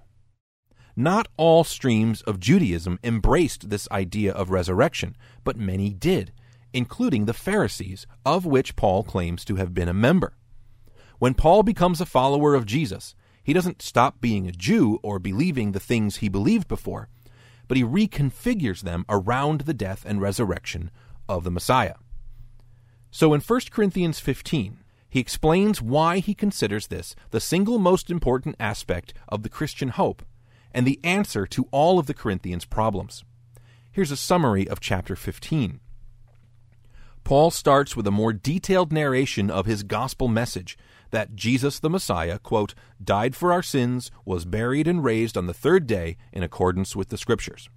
Not 0.96 1.27
all 1.38 1.63
streams 1.63 2.22
of 2.22 2.39
Judaism 2.39 3.00
embraced 3.04 3.70
this 3.70 3.88
idea 3.92 4.32
of 4.32 4.50
resurrection, 4.50 5.15
but 5.44 5.58
many 5.58 5.89
did, 5.94 6.32
including 6.75 7.25
the 7.25 7.34
Pharisees, 7.34 8.05
of 8.25 8.46
which 8.46 8.75
Paul 8.75 9.03
claims 9.03 9.46
to 9.46 9.55
have 9.55 9.74
been 9.74 9.88
a 9.88 9.94
member. 9.94 10.34
When 11.20 11.34
Paul 11.34 11.63
becomes 11.63 12.01
a 12.01 12.05
follower 12.05 12.53
of 12.53 12.65
Jesus, 12.65 13.15
he 13.41 13.53
doesn't 13.53 13.82
stop 13.82 14.20
being 14.20 14.48
a 14.48 14.51
Jew 14.51 15.00
or 15.01 15.17
believing 15.17 15.72
the 15.72 15.79
things 15.79 16.17
he 16.17 16.27
believed 16.27 16.67
before, 16.67 17.08
but 17.67 17.77
he 17.77 17.84
reconfigures 17.84 18.82
them 18.82 19.05
around 19.08 19.62
the 19.62 19.74
death 19.74 20.03
and 20.05 20.20
resurrection 20.20 20.91
of 21.29 21.46
the 21.46 21.51
Messiah. 21.51 21.96
So 23.10 23.34
in 23.34 23.39
1 23.39 23.62
Corinthians 23.72 24.20
15, 24.20 24.79
he 25.08 25.22
explains 25.22 25.82
why 25.82 26.20
he 26.20 26.34
considers 26.34 26.88
this 26.88 27.15
the 27.32 27.39
single 27.39 27.79
most 27.79 28.12
important 28.12 28.58
aspect 28.60 29.13
of 29.29 29.44
the 29.44 29.50
Christian 29.50 29.89
hope 29.89 30.24
and 30.74 30.86
the 30.86 31.00
answer 31.05 31.48
to 31.48 31.70
all 31.72 32.00
of 32.00 32.08
the 32.08 32.13
Corinthians' 32.13 32.65
problems. 32.65 33.24
Here's 33.94 34.12
a 34.12 34.17
summary 34.17 34.67
of 34.67 34.82
chapter 34.82 35.15
15. 35.15 35.79
Paul 37.25 37.50
starts 37.50 37.96
with 37.96 38.05
a 38.05 38.12
more 38.12 38.34
detailed 38.34 38.94
narration 38.94 39.50
of 39.50 39.65
his 39.65 39.82
gospel 39.82 40.27
message 40.27 40.77
that 41.10 41.36
Jesus 41.36 41.79
the 41.79 41.89
Messiah, 41.89 42.38
quote, 42.38 42.75
died 43.03 43.36
for 43.36 43.51
our 43.51 43.63
sins, 43.63 44.12
was 44.25 44.46
buried, 44.46 44.88
and 44.88 45.03
raised 45.03 45.36
on 45.36 45.48
the 45.48 45.53
third 45.53 45.88
day 45.88 46.17
in 46.32 46.44
accordance 46.44 46.96
with 46.96 47.10
the 47.10 47.17
Scriptures. 47.17 47.67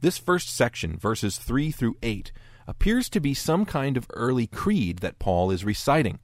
This 0.00 0.16
first 0.16 0.54
section, 0.54 0.96
verses 0.96 1.38
3 1.38 1.72
through 1.72 1.96
8, 2.04 2.30
appears 2.68 3.08
to 3.08 3.18
be 3.18 3.34
some 3.34 3.64
kind 3.64 3.96
of 3.96 4.06
early 4.14 4.46
creed 4.46 5.00
that 5.00 5.18
Paul 5.18 5.50
is 5.50 5.64
reciting, 5.64 6.20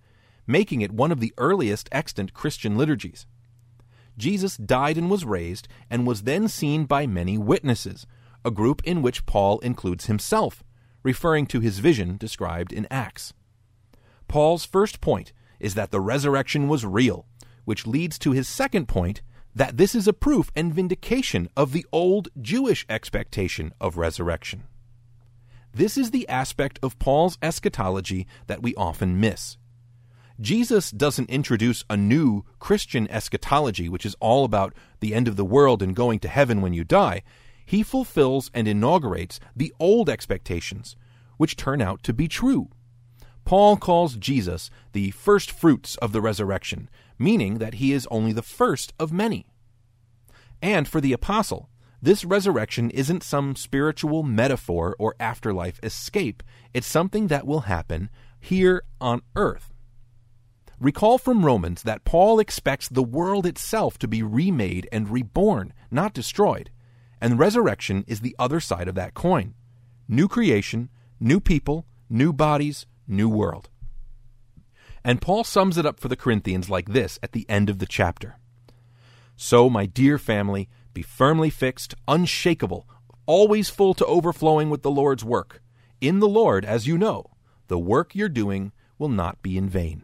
making 0.47 0.81
it 0.81 0.93
one 0.93 1.11
of 1.11 1.19
the 1.19 1.35
earliest 1.39 1.89
extant 1.91 2.35
Christian 2.35 2.79
liturgies. 2.79 3.27
Jesus 4.17 4.57
died 4.57 4.97
and 4.97 5.11
was 5.11 5.25
raised, 5.25 5.67
and 5.91 6.07
was 6.07 6.23
then 6.23 6.47
seen 6.47 6.85
by 6.85 7.05
many 7.05 7.37
witnesses, 7.37 8.07
a 8.45 8.53
group 8.53 8.81
in 8.85 9.03
which 9.03 9.27
Paul 9.27 9.59
includes 9.59 10.07
himself, 10.07 10.63
referring 11.05 11.47
to 11.47 11.61
his 11.61 11.79
vision 11.79 12.17
described 12.17 12.73
in 12.73 12.89
Acts. 12.91 13.33
Paul's 14.27 14.65
first 14.65 15.01
point 15.01 15.33
is 15.61 15.75
that 15.75 15.93
the 15.93 16.01
resurrection 16.01 16.67
was 16.67 16.85
real, 16.85 17.27
which 17.65 17.87
leads 17.87 18.19
to 18.19 18.33
his 18.33 18.49
second 18.49 18.89
point 18.89 19.23
that 19.55 19.77
this 19.77 19.95
is 19.95 20.09
a 20.09 20.13
proof 20.13 20.51
and 20.57 20.75
vindication 20.75 21.49
of 21.57 21.71
the 21.71 21.87
old 21.93 22.29
Jewish 22.41 22.85
expectation 22.89 23.73
of 23.81 23.97
resurrection. 23.97 24.65
This 25.73 25.97
is 25.97 26.11
the 26.11 26.29
aspect 26.29 26.79
of 26.83 26.99
Paul's 26.99 27.39
eschatology 27.43 28.27
that 28.47 28.63
we 28.63 28.75
often 28.75 29.21
miss. 29.21 29.57
Jesus 30.41 30.91
doesn't 30.91 31.31
introduce 31.31 31.85
a 31.89 31.97
new 31.97 32.45
Christian 32.59 33.09
eschatology, 33.11 33.89
which 33.89 34.05
is 34.05 34.17
all 34.19 34.45
about 34.45 34.75
the 34.99 35.15
end 35.15 35.29
of 35.29 35.37
the 35.37 35.45
world 35.45 35.83
and 35.83 35.95
going 35.95 36.19
to 36.21 36.29
heaven 36.29 36.61
when 36.61 36.73
you 36.73 36.83
die. 36.83 37.23
He 37.65 37.83
fulfills 37.83 38.51
and 38.55 38.69
inaugurates 38.69 39.41
the 39.57 39.73
old 39.79 40.09
expectations, 40.09 40.97
which 41.37 41.57
turn 41.57 41.81
out 41.81 42.03
to 42.05 42.13
be 42.13 42.29
true. 42.29 42.69
Paul 43.45 43.77
calls 43.77 44.17
Jesus 44.17 44.71
the 44.93 45.11
first 45.11 45.51
fruits 45.51 45.97
of 45.97 46.13
the 46.13 46.23
resurrection, 46.23 46.89
meaning 47.19 47.59
that 47.59 47.75
he 47.75 47.93
is 47.93 48.09
only 48.11 48.33
the 48.33 48.43
first 48.43 48.93
of 48.99 49.13
many. 49.13 49.47
And 50.63 50.89
for 50.89 51.01
the 51.01 51.13
apostle, 51.13 51.69
this 52.01 52.25
resurrection 52.25 52.91
isn't 52.91 53.23
some 53.23 53.57
spiritual 53.57 54.23
metaphor 54.23 54.95
or 54.99 55.15
afterlife 55.19 55.81
escape. 55.83 56.43
It's 56.73 56.87
something 56.87 57.29
that 57.29 57.47
will 57.47 57.61
happen 57.61 58.11
here 58.39 58.83
on 59.01 59.23
earth. 59.37 59.73
Recall 60.81 61.19
from 61.19 61.47
Romans 61.47 61.83
that 61.83 62.05
Paul 62.05 62.41
expects 62.41 62.89
the 62.89 63.03
world 63.03 63.47
itself 63.47 63.97
to 63.99 64.09
be 64.09 64.23
remade 64.23 64.89
and 64.93 65.09
reborn, 65.09 65.73
not 65.91 66.13
destroyed. 66.13 66.71
And 67.25 67.39
resurrection 67.39 68.05
is 68.07 68.21
the 68.21 68.37
other 68.39 68.61
side 68.61 68.87
of 68.87 68.97
that 68.97 69.15
coin. 69.15 69.55
New 70.07 70.29
creation, 70.29 70.91
new 71.19 71.41
people, 71.41 71.87
new 72.11 72.35
bodies, 72.35 72.85
new 73.09 73.31
world. 73.31 73.71
And 75.03 75.23
Paul 75.23 75.43
sums 75.43 75.79
it 75.79 75.87
up 75.87 75.99
for 75.99 76.09
the 76.09 76.17
Corinthians 76.17 76.69
like 76.69 76.91
this 76.91 77.19
at 77.23 77.33
the 77.33 77.49
end 77.49 77.71
of 77.71 77.79
the 77.79 77.87
chapter 77.87 78.37
So, 79.37 79.71
my 79.71 79.87
dear 79.87 80.19
family, 80.19 80.69
be 80.93 81.01
firmly 81.01 81.49
fixed, 81.49 81.95
unshakable, 82.07 82.87
always 83.25 83.71
full 83.71 83.95
to 83.95 84.05
overflowing 84.05 84.69
with 84.69 84.83
the 84.83 84.91
Lord's 84.91 85.25
work. 85.25 85.63
In 86.03 86.19
the 86.19 86.29
Lord, 86.29 86.67
as 86.67 86.87
you 86.87 86.99
know, 86.99 87.25
the 87.69 87.79
work 87.79 88.15
you're 88.15 88.29
doing 88.29 88.71
will 88.99 89.09
not 89.09 89.41
be 89.41 89.57
in 89.57 89.71
vain. 89.71 90.04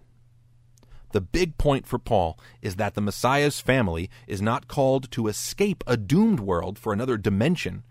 The 1.12 1.20
big 1.20 1.58
point 1.58 1.86
for 1.86 1.98
Paul 1.98 2.38
is 2.62 2.76
that 2.76 2.94
the 2.94 3.00
Messiah's 3.00 3.60
family 3.60 4.08
is 4.26 4.40
not 4.40 4.68
called 4.68 5.10
to 5.12 5.26
escape 5.26 5.82
a 5.86 5.96
doomed 5.96 6.40
world 6.40 6.78
for 6.78 6.92
another 6.92 7.16
dimension, 7.16 7.82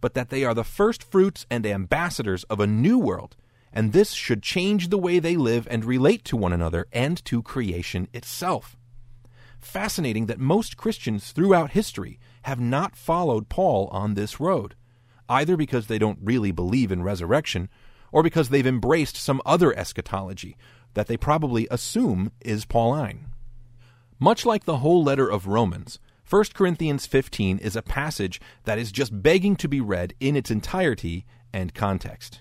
but 0.00 0.14
that 0.14 0.30
they 0.30 0.44
are 0.44 0.54
the 0.54 0.64
first 0.64 1.02
fruits 1.02 1.46
and 1.50 1.66
ambassadors 1.66 2.44
of 2.44 2.60
a 2.60 2.66
new 2.66 2.98
world, 2.98 3.36
and 3.72 3.92
this 3.92 4.12
should 4.12 4.42
change 4.42 4.88
the 4.88 4.98
way 4.98 5.18
they 5.18 5.36
live 5.36 5.68
and 5.70 5.84
relate 5.84 6.24
to 6.24 6.36
one 6.36 6.52
another 6.52 6.86
and 6.92 7.22
to 7.26 7.42
creation 7.42 8.08
itself. 8.14 8.76
Fascinating 9.58 10.26
that 10.26 10.38
most 10.38 10.76
Christians 10.76 11.32
throughout 11.32 11.72
history 11.72 12.18
have 12.42 12.60
not 12.60 12.96
followed 12.96 13.48
Paul 13.48 13.88
on 13.90 14.14
this 14.14 14.40
road, 14.40 14.74
either 15.28 15.56
because 15.56 15.88
they 15.88 15.98
don't 15.98 16.20
really 16.22 16.52
believe 16.52 16.90
in 16.90 17.02
resurrection, 17.02 17.68
or 18.12 18.22
because 18.22 18.48
they've 18.48 18.66
embraced 18.66 19.16
some 19.16 19.42
other 19.44 19.76
eschatology 19.76 20.56
that 20.96 21.08
they 21.08 21.16
probably 21.18 21.68
assume 21.70 22.32
is 22.40 22.64
Pauline. 22.64 23.26
Much 24.18 24.46
like 24.46 24.64
the 24.64 24.78
whole 24.78 25.04
letter 25.04 25.30
of 25.30 25.46
Romans, 25.46 25.98
1 26.28 26.44
Corinthians 26.54 27.04
15 27.04 27.58
is 27.58 27.76
a 27.76 27.82
passage 27.82 28.40
that 28.64 28.78
is 28.78 28.90
just 28.90 29.22
begging 29.22 29.56
to 29.56 29.68
be 29.68 29.78
read 29.78 30.14
in 30.20 30.34
its 30.34 30.50
entirety 30.50 31.26
and 31.52 31.74
context. 31.74 32.40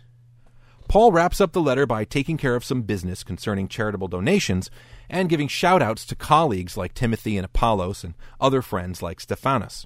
Paul 0.87 1.11
wraps 1.11 1.41
up 1.41 1.51
the 1.51 1.61
letter 1.61 1.85
by 1.85 2.05
taking 2.05 2.37
care 2.37 2.55
of 2.55 2.63
some 2.63 2.83
business 2.83 3.25
concerning 3.25 3.67
charitable 3.67 4.07
donations 4.07 4.71
and 5.09 5.27
giving 5.27 5.49
shout 5.49 5.81
outs 5.81 6.05
to 6.05 6.15
colleagues 6.15 6.77
like 6.77 6.93
Timothy 6.93 7.35
and 7.37 7.43
Apollos 7.43 8.05
and 8.05 8.13
other 8.39 8.61
friends 8.61 9.01
like 9.01 9.19
Stephanas. 9.19 9.85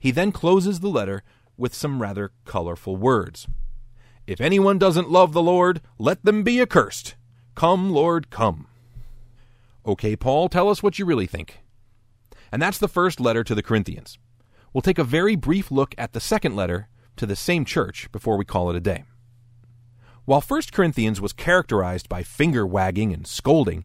He 0.00 0.10
then 0.10 0.32
closes 0.32 0.80
the 0.80 0.88
letter 0.88 1.22
with 1.56 1.74
some 1.74 2.02
rather 2.02 2.32
colorful 2.44 2.96
words. 2.96 3.46
If 4.26 4.40
anyone 4.40 4.78
doesn't 4.78 5.10
love 5.10 5.32
the 5.32 5.42
Lord, 5.42 5.80
let 5.96 6.24
them 6.24 6.42
be 6.42 6.60
accursed. 6.60 7.14
Come, 7.60 7.90
Lord, 7.90 8.30
come. 8.30 8.68
Okay, 9.84 10.16
Paul, 10.16 10.48
tell 10.48 10.70
us 10.70 10.82
what 10.82 10.98
you 10.98 11.04
really 11.04 11.26
think. 11.26 11.60
And 12.50 12.62
that's 12.62 12.78
the 12.78 12.88
first 12.88 13.20
letter 13.20 13.44
to 13.44 13.54
the 13.54 13.62
Corinthians. 13.62 14.18
We'll 14.72 14.80
take 14.80 14.98
a 14.98 15.04
very 15.04 15.36
brief 15.36 15.70
look 15.70 15.94
at 15.98 16.14
the 16.14 16.20
second 16.20 16.56
letter 16.56 16.88
to 17.16 17.26
the 17.26 17.36
same 17.36 17.66
church 17.66 18.10
before 18.12 18.38
we 18.38 18.46
call 18.46 18.70
it 18.70 18.76
a 18.76 18.80
day. 18.80 19.04
While 20.24 20.40
1 20.40 20.62
Corinthians 20.72 21.20
was 21.20 21.34
characterized 21.34 22.08
by 22.08 22.22
finger 22.22 22.66
wagging 22.66 23.12
and 23.12 23.26
scolding, 23.26 23.84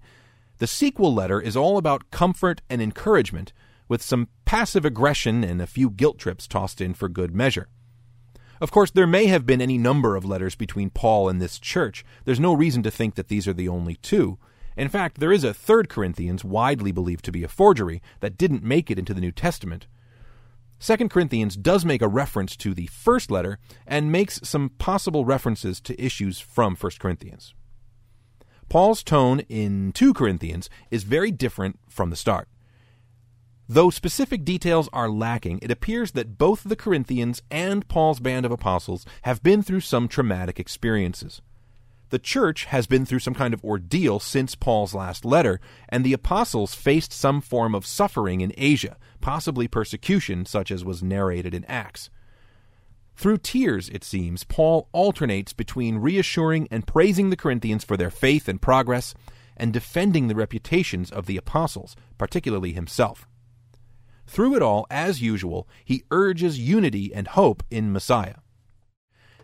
the 0.60 0.68
sequel 0.68 1.14
letter 1.14 1.42
is 1.42 1.58
all 1.58 1.78
about 1.78 2.12
comfort 2.12 2.62
and 2.70 2.82
encouragement, 2.82 3.52
with 3.90 4.02
some 4.02 4.30
passive 4.46 4.86
aggression 4.86 5.44
and 5.44 5.62
a 5.62 5.68
few 5.68 5.90
guilt 5.90 6.18
trips 6.18 6.48
tossed 6.48 6.80
in 6.80 6.94
for 6.94 7.10
good 7.10 7.36
measure. 7.36 7.68
Of 8.62 8.72
course, 8.72 8.92
there 8.92 9.08
may 9.08 9.28
have 9.28 9.46
been 9.46 9.62
any 9.62 9.78
number 9.78 10.16
of 10.16 10.26
letters 10.26 10.56
between 10.56 10.90
Paul 10.90 11.28
and 11.30 11.42
this 11.42 11.60
church. 11.60 12.06
There's 12.24 12.40
no 12.40 12.54
reason 12.54 12.84
to 12.84 12.92
think 12.92 13.16
that 13.16 13.28
these 13.28 13.48
are 13.48 13.54
the 13.54 13.68
only 13.68 13.96
two. 13.96 14.38
In 14.78 14.90
fact, 14.90 15.20
there 15.20 15.32
is 15.32 15.44
a 15.44 15.54
third 15.54 15.90
Corinthians 15.90 16.44
widely 16.44 16.92
believed 16.92 17.26
to 17.26 17.32
be 17.32 17.44
a 17.44 17.50
forgery 17.50 18.02
that 18.20 18.38
didn't 18.38 18.64
make 18.64 18.92
it 18.92 19.00
into 19.00 19.14
the 19.14 19.22
New 19.22 19.32
Testament. 19.32 19.88
2 20.80 21.10
Corinthians 21.10 21.56
does 21.56 21.86
make 21.86 22.02
a 22.02 22.08
reference 22.08 22.58
to 22.58 22.74
the 22.74 22.88
first 22.88 23.32
letter 23.32 23.58
and 23.88 24.12
makes 24.12 24.40
some 24.44 24.70
possible 24.78 25.24
references 25.24 25.80
to 25.82 26.02
issues 26.02 26.40
from 26.40 26.76
1 26.76 26.92
Corinthians. 27.00 27.54
Paul's 28.68 29.04
tone 29.04 29.42
in 29.42 29.92
2 29.94 30.14
Corinthians 30.14 30.70
is 30.92 31.04
very 31.04 31.32
different 31.32 31.80
from 31.88 32.10
the 32.10 32.16
start. 32.16 32.50
Though 33.68 33.90
specific 33.90 34.46
details 34.46 34.90
are 34.94 35.10
lacking, 35.10 35.60
it 35.64 35.72
appears 35.72 36.12
that 36.12 36.38
both 36.38 36.64
the 36.64 36.76
Corinthians 36.76 37.42
and 37.50 37.88
Paul's 37.88 38.20
band 38.20 38.46
of 38.46 38.52
apostles 38.52 39.06
have 39.24 39.42
been 39.42 39.64
through 39.64 39.80
some 39.80 40.08
traumatic 40.08 40.60
experiences. 40.60 41.42
The 42.10 42.20
church 42.20 42.66
has 42.66 42.86
been 42.86 43.06
through 43.08 43.20
some 43.20 43.34
kind 43.34 43.56
of 43.56 43.64
ordeal 43.64 44.20
since 44.20 44.54
Paul's 44.54 44.94
last 44.94 45.26
letter, 45.26 45.60
and 45.90 46.06
the 46.06 46.14
apostles 46.14 46.76
faced 46.76 47.12
some 47.12 47.42
form 47.42 47.74
of 47.74 47.88
suffering 47.88 48.42
in 48.42 48.54
Asia, 48.56 48.98
possibly 49.20 49.68
persecution 49.68 50.46
such 50.46 50.70
as 50.70 50.86
was 50.86 51.02
narrated 51.02 51.56
in 51.56 51.66
Acts. 51.66 52.12
Through 53.16 53.40
tears, 53.40 53.90
it 53.90 54.04
seems, 54.04 54.44
Paul 54.44 54.90
alternates 54.92 55.54
between 55.54 55.98
reassuring 55.98 56.68
and 56.70 56.86
praising 56.86 57.32
the 57.32 57.38
Corinthians 57.38 57.84
for 57.84 57.98
their 57.98 58.12
faith 58.12 58.48
and 58.48 58.62
progress, 58.62 59.16
and 59.58 59.74
defending 59.74 60.28
the 60.28 60.36
reputations 60.36 61.10
of 61.10 61.26
the 61.26 61.38
apostles, 61.38 61.96
particularly 62.20 62.74
himself. 62.74 63.28
Through 64.28 64.56
it 64.56 64.62
all, 64.62 64.88
as 64.90 65.22
usual, 65.22 65.68
he 65.84 66.04
urges 66.12 66.60
unity 66.60 67.14
and 67.14 67.28
hope 67.28 67.64
in 67.70 67.92
Messiah. 67.92 68.36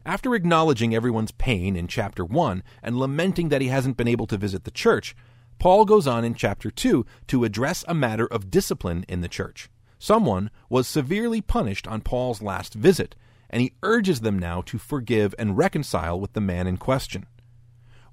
After 0.06 0.34
acknowledging 0.34 0.96
everyone's 0.96 1.32
pain 1.32 1.76
in 1.76 1.88
chapter 1.88 2.26
1 2.26 2.64
and 2.82 2.98
lamenting 2.98 3.50
that 3.50 3.62
he 3.62 3.68
hasn't 3.68 3.98
been 3.98 4.08
able 4.08 4.26
to 4.28 4.38
visit 4.38 4.64
the 4.64 4.72
church, 4.72 5.16
Paul 5.60 5.86
goes 5.86 6.08
on 6.08 6.26
in 6.26 6.34
chapter 6.34 6.72
2 6.72 7.06
to 7.28 7.44
address 7.44 7.86
a 7.88 7.94
matter 7.94 8.26
of 8.26 8.50
discipline 8.50 9.06
in 9.08 9.22
the 9.22 9.28
church. 9.28 9.70
Someone 10.00 10.50
was 10.70 10.88
severely 10.88 11.40
punished 11.42 11.88
on 11.88 12.02
Paul's 12.02 12.42
last 12.42 12.74
visit, 12.74 13.16
and 13.52 13.62
he 13.62 13.76
urges 13.84 14.22
them 14.22 14.40
now 14.40 14.62
to 14.62 14.80
forgive 14.80 15.36
and 15.38 15.56
reconcile 15.56 16.20
with 16.20 16.34
the 16.34 16.42
man 16.42 16.66
in 16.66 16.78
question. 16.78 17.28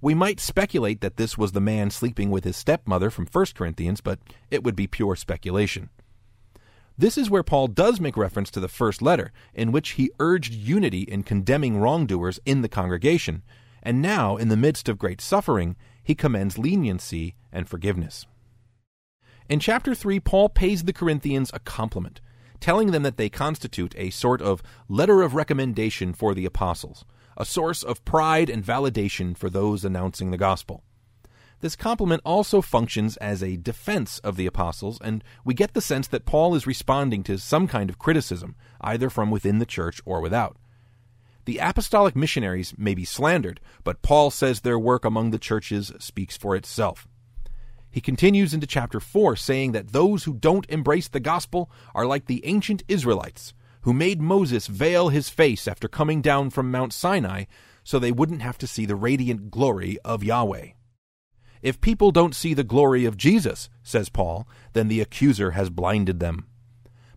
We 0.03 0.15
might 0.15 0.41
speculate 0.41 1.01
that 1.01 1.17
this 1.17 1.39
was 1.39 1.53
the 1.53 1.61
man 1.61 1.91
sleeping 1.91 2.31
with 2.31 2.45
his 2.45 2.57
stepmother 2.57 3.09
from 3.11 3.27
1 3.27 3.47
Corinthians, 3.55 4.03
but 4.03 4.19
it 4.51 4.63
would 4.63 4.77
be 4.77 4.87
pure 4.87 5.17
speculation. 5.17 5.89
This 7.01 7.17
is 7.17 7.31
where 7.31 7.45
Paul 7.45 7.69
does 7.69 8.01
make 8.01 8.17
reference 8.17 8.51
to 8.51 8.59
the 8.59 8.67
first 8.67 9.01
letter, 9.01 9.31
in 9.55 9.71
which 9.71 9.91
he 9.91 10.11
urged 10.19 10.53
unity 10.53 11.03
in 11.03 11.23
condemning 11.23 11.79
wrongdoers 11.79 12.41
in 12.45 12.63
the 12.63 12.69
congregation, 12.69 13.45
and 13.85 14.03
now, 14.03 14.37
in 14.37 14.49
the 14.49 14.57
midst 14.57 14.89
of 14.89 14.99
great 14.99 15.21
suffering, 15.21 15.77
he 16.03 16.17
commends 16.17 16.59
leniency 16.59 17.37
and 17.53 17.69
forgiveness. 17.69 18.27
In 19.49 19.61
chapter 19.61 19.95
3, 19.95 20.19
Paul 20.19 20.49
pays 20.49 20.83
the 20.83 20.93
Corinthians 20.93 21.53
a 21.55 21.61
compliment, 21.61 22.21
telling 22.59 22.91
them 22.91 23.05
that 23.05 23.17
they 23.17 23.29
constitute 23.29 23.95
a 23.97 24.11
sort 24.11 24.43
of 24.43 24.61
letter 24.89 25.23
of 25.23 25.37
recommendation 25.37 26.13
for 26.13 26.35
the 26.35 26.47
apostles, 26.47 27.05
a 27.37 27.45
source 27.45 27.85
of 27.85 28.05
pride 28.05 28.51
and 28.51 28.65
validation 28.65 29.37
for 29.37 29.49
those 29.49 29.85
announcing 29.85 30.33
the 30.33 30.37
gospel. 30.37 30.83
This 31.61 31.75
compliment 31.75 32.23
also 32.25 32.61
functions 32.61 33.17
as 33.17 33.43
a 33.43 33.57
defense 33.57 34.21
of 34.21 34.37
the 34.37 34.47
apostles, 34.47 34.99
and 35.03 35.25
we 35.45 35.55
get 35.55 35.75
the 35.75 35.81
sense 35.81 36.07
that 36.09 36.25
Paul 36.25 36.55
is 36.55 36.67
responding 36.67 37.25
to 37.25 37.39
some 37.39 37.67
kind 37.67 37.91
of 37.91 37.99
criticism, 37.99 38.55
either 38.81 39.11
from 39.11 39.31
within 39.31 39.59
the 39.59 39.67
church 39.67 40.01
or 40.05 40.21
without. 40.21 40.57
The 41.47 41.59
apostolic 41.59 42.15
missionaries 42.15 42.75
may 42.79 42.95
be 42.95 43.05
slandered, 43.05 43.61
but 43.83 44.03
Paul 44.03 44.31
says 44.31 44.61
their 44.61 44.79
work 44.79 45.05
among 45.05 45.31
the 45.31 45.39
churches 45.39 45.93
speaks 45.99 46.37
for 46.37 46.55
itself. 46.55 47.09
He 47.91 48.01
continues 48.01 48.55
into 48.55 48.67
chapter 48.67 49.01
4, 49.01 49.35
saying 49.35 49.73
that 49.73 49.93
those 49.93 50.25
who 50.25 50.35
don't 50.35 50.69
embrace 50.69 51.09
the 51.09 51.21
gospel 51.21 51.71
are 51.95 52.07
like 52.07 52.27
the 52.27 52.45
ancient 52.47 52.85
Israelites, 52.87 53.55
who 53.81 53.93
made 53.93 54.21
Moses 54.21 54.67
veil 54.67 55.09
his 55.09 55.29
face 55.29 55.67
after 55.67 55.89
coming 55.89 56.21
down 56.21 56.51
from 56.51 56.71
Mount 56.71 56.93
Sinai 56.93 57.45
so 57.83 57.99
they 57.99 58.13
wouldn't 58.13 58.43
have 58.43 58.59
to 58.59 58.67
see 58.67 58.85
the 58.85 58.95
radiant 58.95 59.51
glory 59.51 59.99
of 60.05 60.23
Yahweh. 60.23 60.73
If 61.63 61.81
people 61.81 62.13
don't 62.13 62.35
see 62.35 62.55
the 62.55 62.65
glory 62.65 63.05
of 63.05 63.17
Jesus, 63.17 63.69
says 63.83 64.09
Paul, 64.09 64.47
then 64.73 64.89
the 64.89 65.01
accuser 65.01 65.53
has 65.53 65.71
blinded 65.71 66.21
them. 66.21 66.47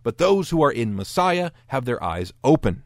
But 0.02 0.18
those 0.18 0.50
who 0.50 0.62
are 0.62 0.72
in 0.72 0.96
Messiah 0.96 1.50
have 1.68 1.84
their 1.84 2.02
eyes 2.02 2.32
open. 2.42 2.82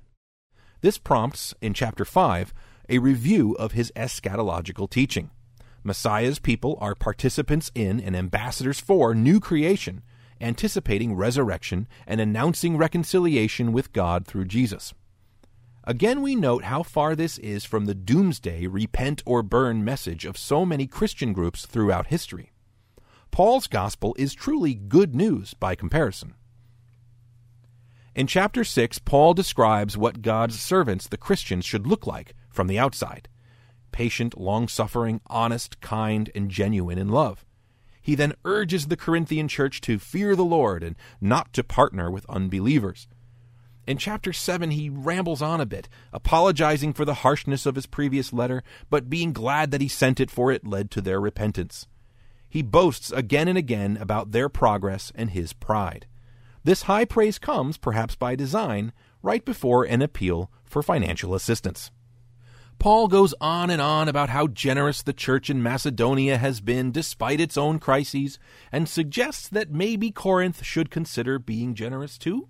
This 0.83 0.99
prompts, 0.99 1.55
in 1.61 1.73
chapter 1.73 2.05
5, 2.05 2.53
a 2.88 2.99
review 2.99 3.55
of 3.55 3.73
his 3.73 3.92
eschatological 3.97 4.88
teaching. 4.88 5.31
Messiah's 5.83 6.38
people 6.38 6.77
are 6.81 6.95
participants 6.95 7.71
in 7.75 8.01
and 8.01 8.16
ambassadors 8.16 8.81
for 8.81 9.14
new 9.14 9.40
creation, 9.40 10.03
anticipating 10.40 11.14
resurrection 11.14 11.88
and 12.07 12.21
announcing 12.21 12.77
reconciliation 12.77 13.73
with 13.73 13.92
God 13.92 14.27
through 14.27 14.45
Jesus. 14.47 14.92
Again, 15.88 16.20
we 16.20 16.35
note 16.35 16.64
how 16.64 16.83
far 16.83 17.14
this 17.14 17.38
is 17.38 17.64
from 17.64 17.85
the 17.85 17.94
doomsday 17.94 18.66
repent 18.66 19.22
or 19.25 19.44
burn 19.44 19.85
message 19.85 20.25
of 20.25 20.37
so 20.37 20.66
many 20.66 20.88
Christian 20.88 21.33
groups 21.33 21.64
throughout 21.64 22.09
history. 22.09 22.51
Paul's 23.31 23.68
gospel 23.68 24.12
is 24.18 24.35
truly 24.35 24.75
good 24.75 25.14
news 25.14 25.55
by 25.55 25.77
comparison. 25.77 26.35
In 28.16 28.27
chapter 28.27 28.64
6, 28.64 28.99
Paul 29.01 29.33
describes 29.35 29.96
what 29.96 30.22
God's 30.22 30.59
servants, 30.61 31.07
the 31.07 31.16
Christians, 31.16 31.64
should 31.64 31.87
look 31.87 32.05
like 32.05 32.35
from 32.49 32.66
the 32.66 32.79
outside 32.79 33.29
patient, 33.92 34.38
long 34.38 34.68
suffering, 34.68 35.20
honest, 35.29 35.81
kind, 35.81 36.31
and 36.35 36.51
genuine 36.51 36.99
in 36.99 37.09
love. 37.09 37.46
He 38.03 38.14
then 38.14 38.35
urges 38.44 38.88
the 38.88 38.96
Corinthian 38.96 39.49
church 39.49 39.81
to 39.83 39.99
fear 39.99 40.37
the 40.37 40.44
Lord 40.44 40.83
and 40.83 40.96
not 41.18 41.53
to 41.55 41.64
partner 41.64 42.11
with 42.11 42.29
unbelievers. 42.29 43.09
In 43.87 43.99
chapter 43.99 44.33
7, 44.33 44.72
he 44.72 44.90
rambles 44.90 45.40
on 45.40 45.61
a 45.61 45.66
bit, 45.66 45.88
apologizing 46.12 46.92
for 46.92 47.05
the 47.05 47.14
harshness 47.14 47.66
of 47.66 47.77
his 47.77 47.87
previous 47.87 48.33
letter, 48.33 48.64
but 48.90 49.09
being 49.09 49.33
glad 49.33 49.70
that 49.70 49.81
he 49.81 49.87
sent 49.87 50.18
it, 50.18 50.31
for 50.31 50.51
it 50.51 50.66
led 50.66 50.90
to 50.90 51.01
their 51.01 51.20
repentance. 51.20 51.87
He 52.49 52.62
boasts 52.62 53.12
again 53.12 53.46
and 53.46 53.57
again 53.57 53.96
about 54.01 54.33
their 54.33 54.49
progress 54.49 55.12
and 55.14 55.31
his 55.31 55.53
pride. 55.53 56.07
This 56.64 56.83
high 56.83 57.05
praise 57.05 57.38
comes, 57.38 57.77
perhaps 57.77 58.16
by 58.16 58.35
design, 58.35 58.92
right 59.22 59.44
before 59.44 59.85
an 59.85 60.03
appeal 60.03 60.51
for 60.64 60.83
financial 60.83 61.35
assistance. 61.35 61.92
Paul 62.81 63.07
goes 63.07 63.35
on 63.40 63.70
and 63.70 63.81
on 63.81 64.09
about 64.09 64.31
how 64.31 64.49
generous 64.49 65.01
the 65.01 65.12
church 65.12 65.49
in 65.49 65.62
Macedonia 65.62 66.38
has 66.38 66.61
been 66.61 66.90
despite 66.90 67.40
its 67.40 67.57
own 67.57 67.79
crises, 67.79 68.38
and 68.72 68.88
suggests 68.88 69.49
that 69.49 69.70
maybe 69.70 70.11
Corinth 70.11 70.64
should 70.64 70.90
consider 70.90 71.38
being 71.38 71.75
generous 71.75 72.18
too. 72.18 72.49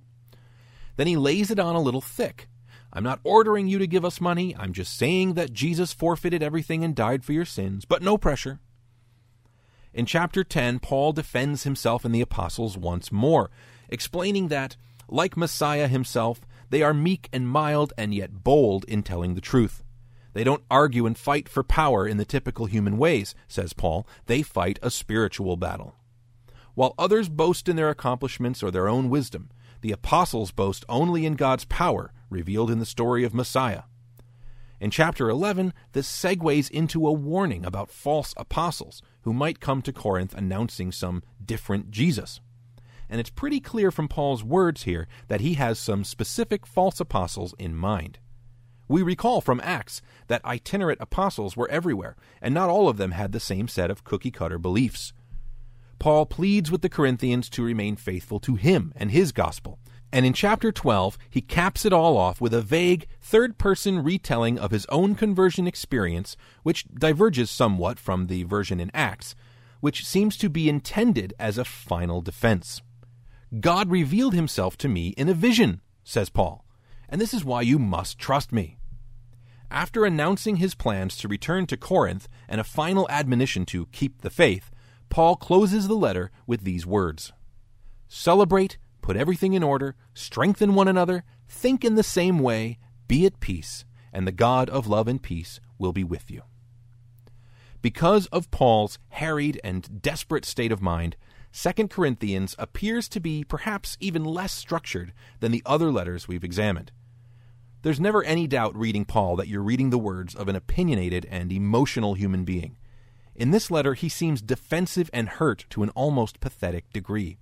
Then 0.97 1.07
he 1.07 1.17
lays 1.17 1.51
it 1.51 1.59
on 1.59 1.77
a 1.77 1.81
little 1.81 2.01
thick. 2.01 2.49
I'm 2.93 3.05
not 3.05 3.21
ordering 3.25 3.69
you 3.69 3.79
to 3.79 3.87
give 3.87 4.05
us 4.05 4.21
money. 4.21 4.57
I'm 4.57 4.73
just 4.73 4.97
saying 4.97 5.35
that 5.35 5.53
Jesus 5.53 5.93
forfeited 5.93 6.43
everything 6.43 6.83
and 6.83 6.95
died 6.95 7.25
for 7.25 7.33
your 7.33 7.45
sins, 7.45 7.85
but 7.85 8.03
no 8.03 8.17
pressure. 8.17 8.61
In 9.93 10.07
chapter 10.07 10.45
10, 10.45 10.79
Paul 10.79 11.13
defends 11.13 11.65
himself 11.65 12.05
and 12.05 12.15
the 12.15 12.21
apostles 12.21 12.77
once 12.77 13.11
more, 13.11 13.51
explaining 13.89 14.49
that, 14.49 14.77
like 15.09 15.37
Messiah 15.37 15.89
himself, 15.89 16.41
they 16.71 16.83
are 16.83 16.93
meek 16.93 17.29
and 17.33 17.49
mild 17.49 17.93
and 17.97 18.15
yet 18.15 18.43
bold 18.45 18.85
in 18.87 19.03
telling 19.03 19.35
the 19.35 19.41
truth. 19.41 19.83
They 20.33 20.45
don't 20.45 20.65
argue 20.71 21.07
and 21.07 21.17
fight 21.17 21.49
for 21.49 21.63
power 21.63 22.07
in 22.07 22.19
the 22.19 22.27
typical 22.27 22.67
human 22.67 22.99
ways, 22.99 23.35
says 23.49 23.73
Paul. 23.73 24.07
They 24.27 24.43
fight 24.43 24.79
a 24.83 24.91
spiritual 24.91 25.57
battle. 25.57 25.95
While 26.75 26.95
others 26.99 27.31
boast 27.31 27.69
in 27.71 27.77
their 27.77 27.89
accomplishments 27.89 28.63
or 28.63 28.71
their 28.71 28.87
own 28.87 29.09
wisdom, 29.09 29.49
the 29.87 29.93
apostles 29.93 30.51
boast 30.51 30.85
only 30.89 31.25
in 31.25 31.35
God's 31.35 31.65
power 31.65 32.13
revealed 32.29 32.73
in 32.73 32.81
the 32.81 32.85
story 32.85 33.23
of 33.23 33.33
Messiah. 33.33 33.83
In 34.81 34.91
chapter 34.91 35.31
11, 35.31 35.73
this 35.93 36.09
segues 36.09 36.69
into 36.69 37.07
a 37.07 37.13
warning 37.13 37.65
about 37.65 37.93
false 37.93 38.35
apostles 38.37 39.01
who 39.21 39.33
might 39.33 39.61
come 39.61 39.83
to 39.83 39.93
Corinth 39.93 40.35
announcing 40.35 40.91
some 40.91 41.23
different 41.41 41.93
Jesus. 41.93 42.41
And 43.09 43.21
it's 43.21 43.31
pretty 43.31 43.61
clear 43.61 43.93
from 43.93 44.09
Paul's 44.09 44.43
words 44.43 44.83
here 44.83 45.07
that 45.29 45.41
he 45.41 45.55
has 45.55 45.79
some 45.79 46.03
specific 46.03 46.67
false 46.67 46.99
apostles 46.99 47.55
in 47.57 47.77
mind. 47.77 48.19
We 48.89 49.03
recall 49.03 49.41
from 49.41 49.61
Acts 49.63 50.03
that 50.27 50.45
itinerant 50.45 51.01
apostles 51.01 51.57
were 51.57 51.71
everywhere, 51.71 52.17
and 52.43 52.53
not 52.53 52.71
all 52.71 52.89
of 52.89 52.97
them 52.97 53.13
had 53.13 53.31
the 53.31 53.39
same 53.39 53.69
set 53.69 53.93
of 53.93 54.03
cookie 54.03 54.33
cutter 54.33 54.59
beliefs. 54.59 55.13
Paul 55.99 56.27
pleads 56.27 56.71
with 56.71 56.83
the 56.83 56.89
Corinthians 56.89 57.49
to 57.51 57.65
remain 57.65 57.97
faithful 57.97 58.39
to 58.41 58.55
him 58.57 58.93
and 58.97 59.11
his 59.11 59.33
gospel. 59.33 59.79
And 60.13 60.25
in 60.25 60.33
chapter 60.33 60.71
12, 60.71 61.19
he 61.29 61.41
caps 61.41 61.85
it 61.85 61.93
all 61.93 62.17
off 62.17 62.41
with 62.41 62.55
a 62.55 62.63
vague, 62.63 63.07
third 63.21 63.59
person 63.59 64.03
retelling 64.03 64.59
of 64.59 64.71
his 64.71 64.87
own 64.87 65.15
conversion 65.15 65.67
experience, 65.67 66.37
which 66.63 66.87
diverges 66.89 67.51
somewhat 67.51 67.99
from 67.99 68.27
the 68.27 68.45
version 68.45 68.81
in 68.81 68.91
Acts, 68.95 69.35
which 69.81 70.07
seems 70.07 70.37
to 70.39 70.49
be 70.49 70.69
intended 70.69 71.35
as 71.39 71.59
a 71.59 71.65
final 71.65 72.21
defense. 72.21 72.81
God 73.61 73.91
revealed 73.91 74.35
himself 74.35 74.77
to 74.79 74.89
me 74.89 75.09
in 75.17 75.29
a 75.29 75.35
vision, 75.35 75.81
says 76.05 76.31
Paul, 76.31 76.65
and 77.09 77.21
this 77.21 77.35
is 77.35 77.45
why 77.45 77.63
you 77.63 77.79
must 77.79 78.19
trust 78.19 78.53
me. 78.53 78.79
After 79.71 80.05
announcing 80.05 80.57
his 80.57 80.75
plans 80.75 81.17
to 81.19 81.29
return 81.29 81.67
to 81.67 81.77
Corinth 81.77 82.29
and 82.49 82.61
a 82.61 82.65
final 82.65 83.09
admonition 83.11 83.67
to 83.67 83.87
keep 83.87 84.23
the 84.23 84.31
faith, 84.31 84.71
Paul 85.09 85.37
closes 85.37 85.89
the 85.89 85.95
letter 85.95 86.31
with 86.47 86.65
these 86.65 86.87
words 86.87 87.33
Celebrate, 88.09 88.79
put 89.03 89.17
everything 89.17 89.55
in 89.55 89.63
order, 89.63 89.97
strengthen 90.15 90.75
one 90.75 90.89
another, 90.89 91.25
think 91.49 91.85
in 91.85 91.95
the 91.95 92.03
same 92.03 92.39
way, 92.39 92.79
be 93.09 93.27
at 93.27 93.41
peace, 93.41 93.85
and 94.13 94.27
the 94.27 94.33
God 94.33 94.69
of 94.71 94.87
love 94.87 95.09
and 95.09 95.23
peace 95.23 95.61
will 95.79 95.93
be 95.93 96.05
with 96.05 96.31
you. 96.31 96.43
Because 97.83 98.27
of 98.27 98.51
Paul's 98.51 98.99
harried 99.11 99.61
and 99.63 100.03
desperate 100.03 100.45
state 100.45 100.73
of 100.73 100.83
mind, 100.83 101.17
2 101.53 101.89
Corinthians 101.89 102.55
appears 102.59 103.09
to 103.09 103.21
be 103.21 103.45
perhaps 103.45 103.97
even 104.01 104.25
less 104.25 104.53
structured 104.53 105.13
than 105.41 105.53
the 105.53 105.63
other 105.65 105.91
letters 105.91 106.29
we've 106.29 106.45
examined. 106.45 106.93
There's 107.83 108.01
never 108.01 108.25
any 108.25 108.47
doubt 108.47 108.77
reading 108.77 109.05
Paul 109.05 109.37
that 109.37 109.49
you're 109.49 109.63
reading 109.63 109.91
the 109.91 109.99
words 109.99 110.35
of 110.35 110.49
an 110.49 110.57
opinionated 110.57 111.27
and 111.31 111.53
emotional 111.53 112.15
human 112.15 112.45
being. 112.45 112.77
In 113.37 113.51
this 113.51 113.71
letter, 113.71 113.93
he 113.93 114.09
seems 114.09 114.41
defensive 114.41 115.11
and 115.13 115.29
hurt 115.29 115.67
to 115.71 115.83
an 115.83 115.91
almost 115.91 116.41
pathetic 116.41 116.91
degree. 116.93 117.37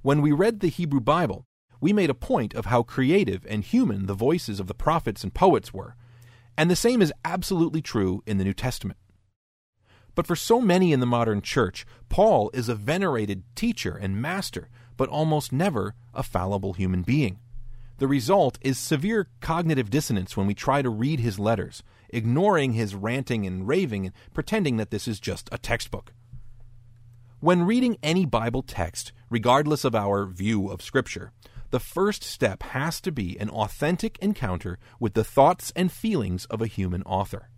When 0.00 0.22
we 0.22 0.32
read 0.32 0.60
the 0.60 0.68
Hebrew 0.68 1.00
Bible, 1.00 1.44
we 1.82 1.92
made 1.92 2.08
a 2.08 2.14
point 2.14 2.54
of 2.54 2.66
how 2.66 2.82
creative 2.82 3.46
and 3.48 3.62
human 3.62 4.06
the 4.06 4.14
voices 4.14 4.58
of 4.58 4.68
the 4.68 4.74
prophets 4.74 5.22
and 5.22 5.34
poets 5.34 5.74
were, 5.74 5.96
and 6.56 6.70
the 6.70 6.76
same 6.76 7.02
is 7.02 7.12
absolutely 7.24 7.82
true 7.82 8.22
in 8.26 8.38
the 8.38 8.44
New 8.44 8.54
Testament. 8.54 8.98
But 10.14 10.26
for 10.26 10.36
so 10.36 10.60
many 10.60 10.92
in 10.92 11.00
the 11.00 11.06
modern 11.06 11.42
church, 11.42 11.84
Paul 12.08 12.50
is 12.54 12.68
a 12.68 12.74
venerated 12.74 13.44
teacher 13.54 13.96
and 13.96 14.20
master, 14.20 14.70
but 14.96 15.08
almost 15.08 15.52
never 15.52 15.94
a 16.14 16.22
fallible 16.22 16.72
human 16.72 17.02
being. 17.02 17.38
The 17.98 18.08
result 18.08 18.58
is 18.62 18.78
severe 18.78 19.28
cognitive 19.40 19.90
dissonance 19.90 20.36
when 20.36 20.46
we 20.46 20.54
try 20.54 20.82
to 20.82 20.90
read 20.90 21.20
his 21.20 21.38
letters, 21.38 21.82
ignoring 22.12 22.74
his 22.74 22.94
ranting 22.94 23.46
and 23.46 23.66
raving 23.66 24.06
and 24.06 24.14
pretending 24.32 24.76
that 24.76 24.90
this 24.90 25.08
is 25.08 25.18
just 25.18 25.48
a 25.50 25.58
textbook. 25.58 26.12
When 27.40 27.64
reading 27.64 27.96
any 28.02 28.24
Bible 28.24 28.62
text, 28.62 29.10
regardless 29.28 29.84
of 29.84 29.96
our 29.96 30.26
view 30.26 30.68
of 30.68 30.82
Scripture, 30.82 31.32
the 31.70 31.80
first 31.80 32.22
step 32.22 32.62
has 32.62 33.00
to 33.00 33.10
be 33.10 33.36
an 33.40 33.48
authentic 33.48 34.18
encounter 34.18 34.78
with 35.00 35.14
the 35.14 35.24
thoughts 35.24 35.72
and 35.74 35.90
feelings 35.90 36.44
of 36.44 36.60
a 36.60 36.66
human 36.66 37.02
author. 37.02 37.48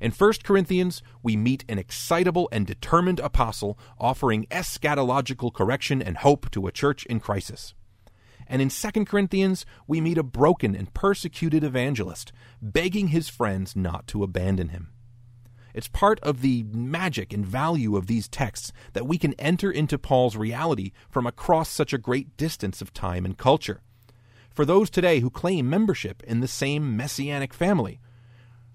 In 0.00 0.10
1 0.10 0.32
Corinthians, 0.42 1.02
we 1.22 1.36
meet 1.36 1.64
an 1.68 1.78
excitable 1.78 2.48
and 2.50 2.66
determined 2.66 3.20
apostle 3.20 3.78
offering 3.98 4.46
eschatological 4.50 5.52
correction 5.52 6.02
and 6.02 6.16
hope 6.18 6.50
to 6.50 6.66
a 6.66 6.72
church 6.72 7.06
in 7.06 7.20
crisis. 7.20 7.74
And 8.48 8.62
in 8.62 8.68
2 8.68 9.04
Corinthians, 9.04 9.66
we 9.86 10.00
meet 10.00 10.18
a 10.18 10.22
broken 10.22 10.74
and 10.74 10.92
persecuted 10.94 11.64
evangelist 11.64 12.32
begging 12.62 13.08
his 13.08 13.28
friends 13.28 13.74
not 13.74 14.06
to 14.08 14.22
abandon 14.22 14.68
him. 14.68 14.92
It's 15.74 15.88
part 15.88 16.18
of 16.20 16.40
the 16.40 16.64
magic 16.64 17.34
and 17.34 17.44
value 17.44 17.96
of 17.96 18.06
these 18.06 18.28
texts 18.28 18.72
that 18.94 19.06
we 19.06 19.18
can 19.18 19.34
enter 19.34 19.70
into 19.70 19.98
Paul's 19.98 20.34
reality 20.34 20.92
from 21.10 21.26
across 21.26 21.68
such 21.68 21.92
a 21.92 21.98
great 21.98 22.36
distance 22.38 22.80
of 22.80 22.94
time 22.94 23.26
and 23.26 23.36
culture. 23.36 23.82
For 24.48 24.64
those 24.64 24.88
today 24.88 25.20
who 25.20 25.28
claim 25.28 25.68
membership 25.68 26.22
in 26.22 26.40
the 26.40 26.48
same 26.48 26.96
messianic 26.96 27.52
family, 27.52 28.00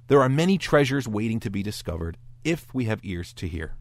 there 0.09 0.21
are 0.21 0.29
many 0.29 0.59
treasures 0.59 1.07
waiting 1.07 1.39
to 1.39 1.49
be 1.49 1.63
discovered 1.63 2.17
if 2.43 2.71
we 2.71 2.85
have 2.85 2.99
ears 3.01 3.33
to 3.33 3.47
hear. 3.47 3.73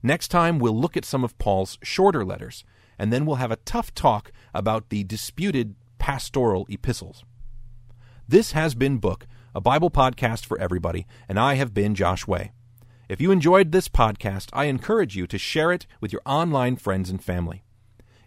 Next 0.00 0.28
time, 0.28 0.58
we'll 0.60 0.78
look 0.78 0.96
at 0.96 1.04
some 1.04 1.24
of 1.24 1.36
Paul's 1.38 1.78
shorter 1.82 2.24
letters, 2.24 2.62
and 2.98 3.12
then 3.12 3.26
we'll 3.26 3.36
have 3.36 3.50
a 3.50 3.56
tough 3.56 3.94
talk 3.94 4.32
about 4.52 4.88
the 4.88 5.04
disputed 5.04 5.74
pastoral 5.98 6.66
epistles. 6.68 7.24
This 8.28 8.52
has 8.52 8.74
been 8.74 8.98
Book, 8.98 9.26
a 9.54 9.60
Bible 9.60 9.90
podcast 9.90 10.44
for 10.46 10.58
everybody, 10.58 11.06
and 11.28 11.38
I 11.38 11.54
have 11.54 11.74
been 11.74 11.94
Josh 11.94 12.26
Way. 12.26 12.52
If 13.08 13.20
you 13.20 13.30
enjoyed 13.30 13.70
this 13.70 13.88
podcast, 13.88 14.48
I 14.52 14.64
encourage 14.64 15.14
you 15.14 15.26
to 15.26 15.38
share 15.38 15.72
it 15.72 15.86
with 16.00 16.12
your 16.12 16.22
online 16.24 16.76
friends 16.76 17.10
and 17.10 17.22
family. 17.22 17.64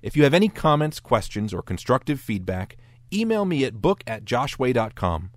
If 0.01 0.15
you 0.15 0.23
have 0.23 0.33
any 0.33 0.49
comments, 0.49 0.99
questions, 0.99 1.53
or 1.53 1.61
constructive 1.61 2.19
feedback, 2.19 2.77
email 3.11 3.45
me 3.45 3.65
at 3.65 3.81
book 3.81 4.03
at 4.05 4.23
joshway.com. 4.23 5.31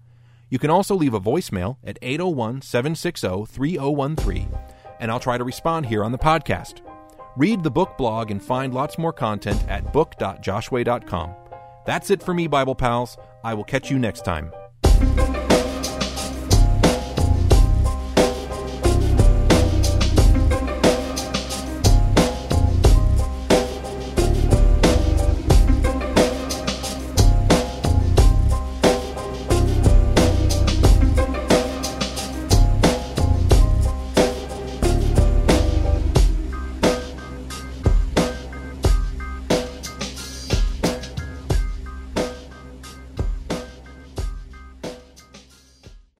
You 0.50 0.58
can 0.58 0.70
also 0.70 0.94
leave 0.94 1.14
a 1.14 1.20
voicemail 1.20 1.76
at 1.82 1.98
801 2.02 2.62
760 2.62 3.46
3013, 3.46 4.48
and 4.98 5.10
I'll 5.10 5.20
try 5.20 5.38
to 5.38 5.44
respond 5.44 5.86
here 5.86 6.04
on 6.04 6.12
the 6.12 6.18
podcast. 6.18 6.80
Read 7.36 7.62
the 7.62 7.70
book 7.70 7.96
blog 7.96 8.30
and 8.30 8.42
find 8.42 8.74
lots 8.74 8.98
more 8.98 9.12
content 9.12 9.62
at 9.68 9.92
book.joshway.com. 9.92 11.34
That's 11.84 12.10
it 12.10 12.22
for 12.22 12.34
me, 12.34 12.46
Bible 12.46 12.74
pals. 12.74 13.16
I 13.42 13.54
will 13.54 13.64
catch 13.64 13.90
you 13.90 13.98
next 13.98 14.24
time. 14.24 14.52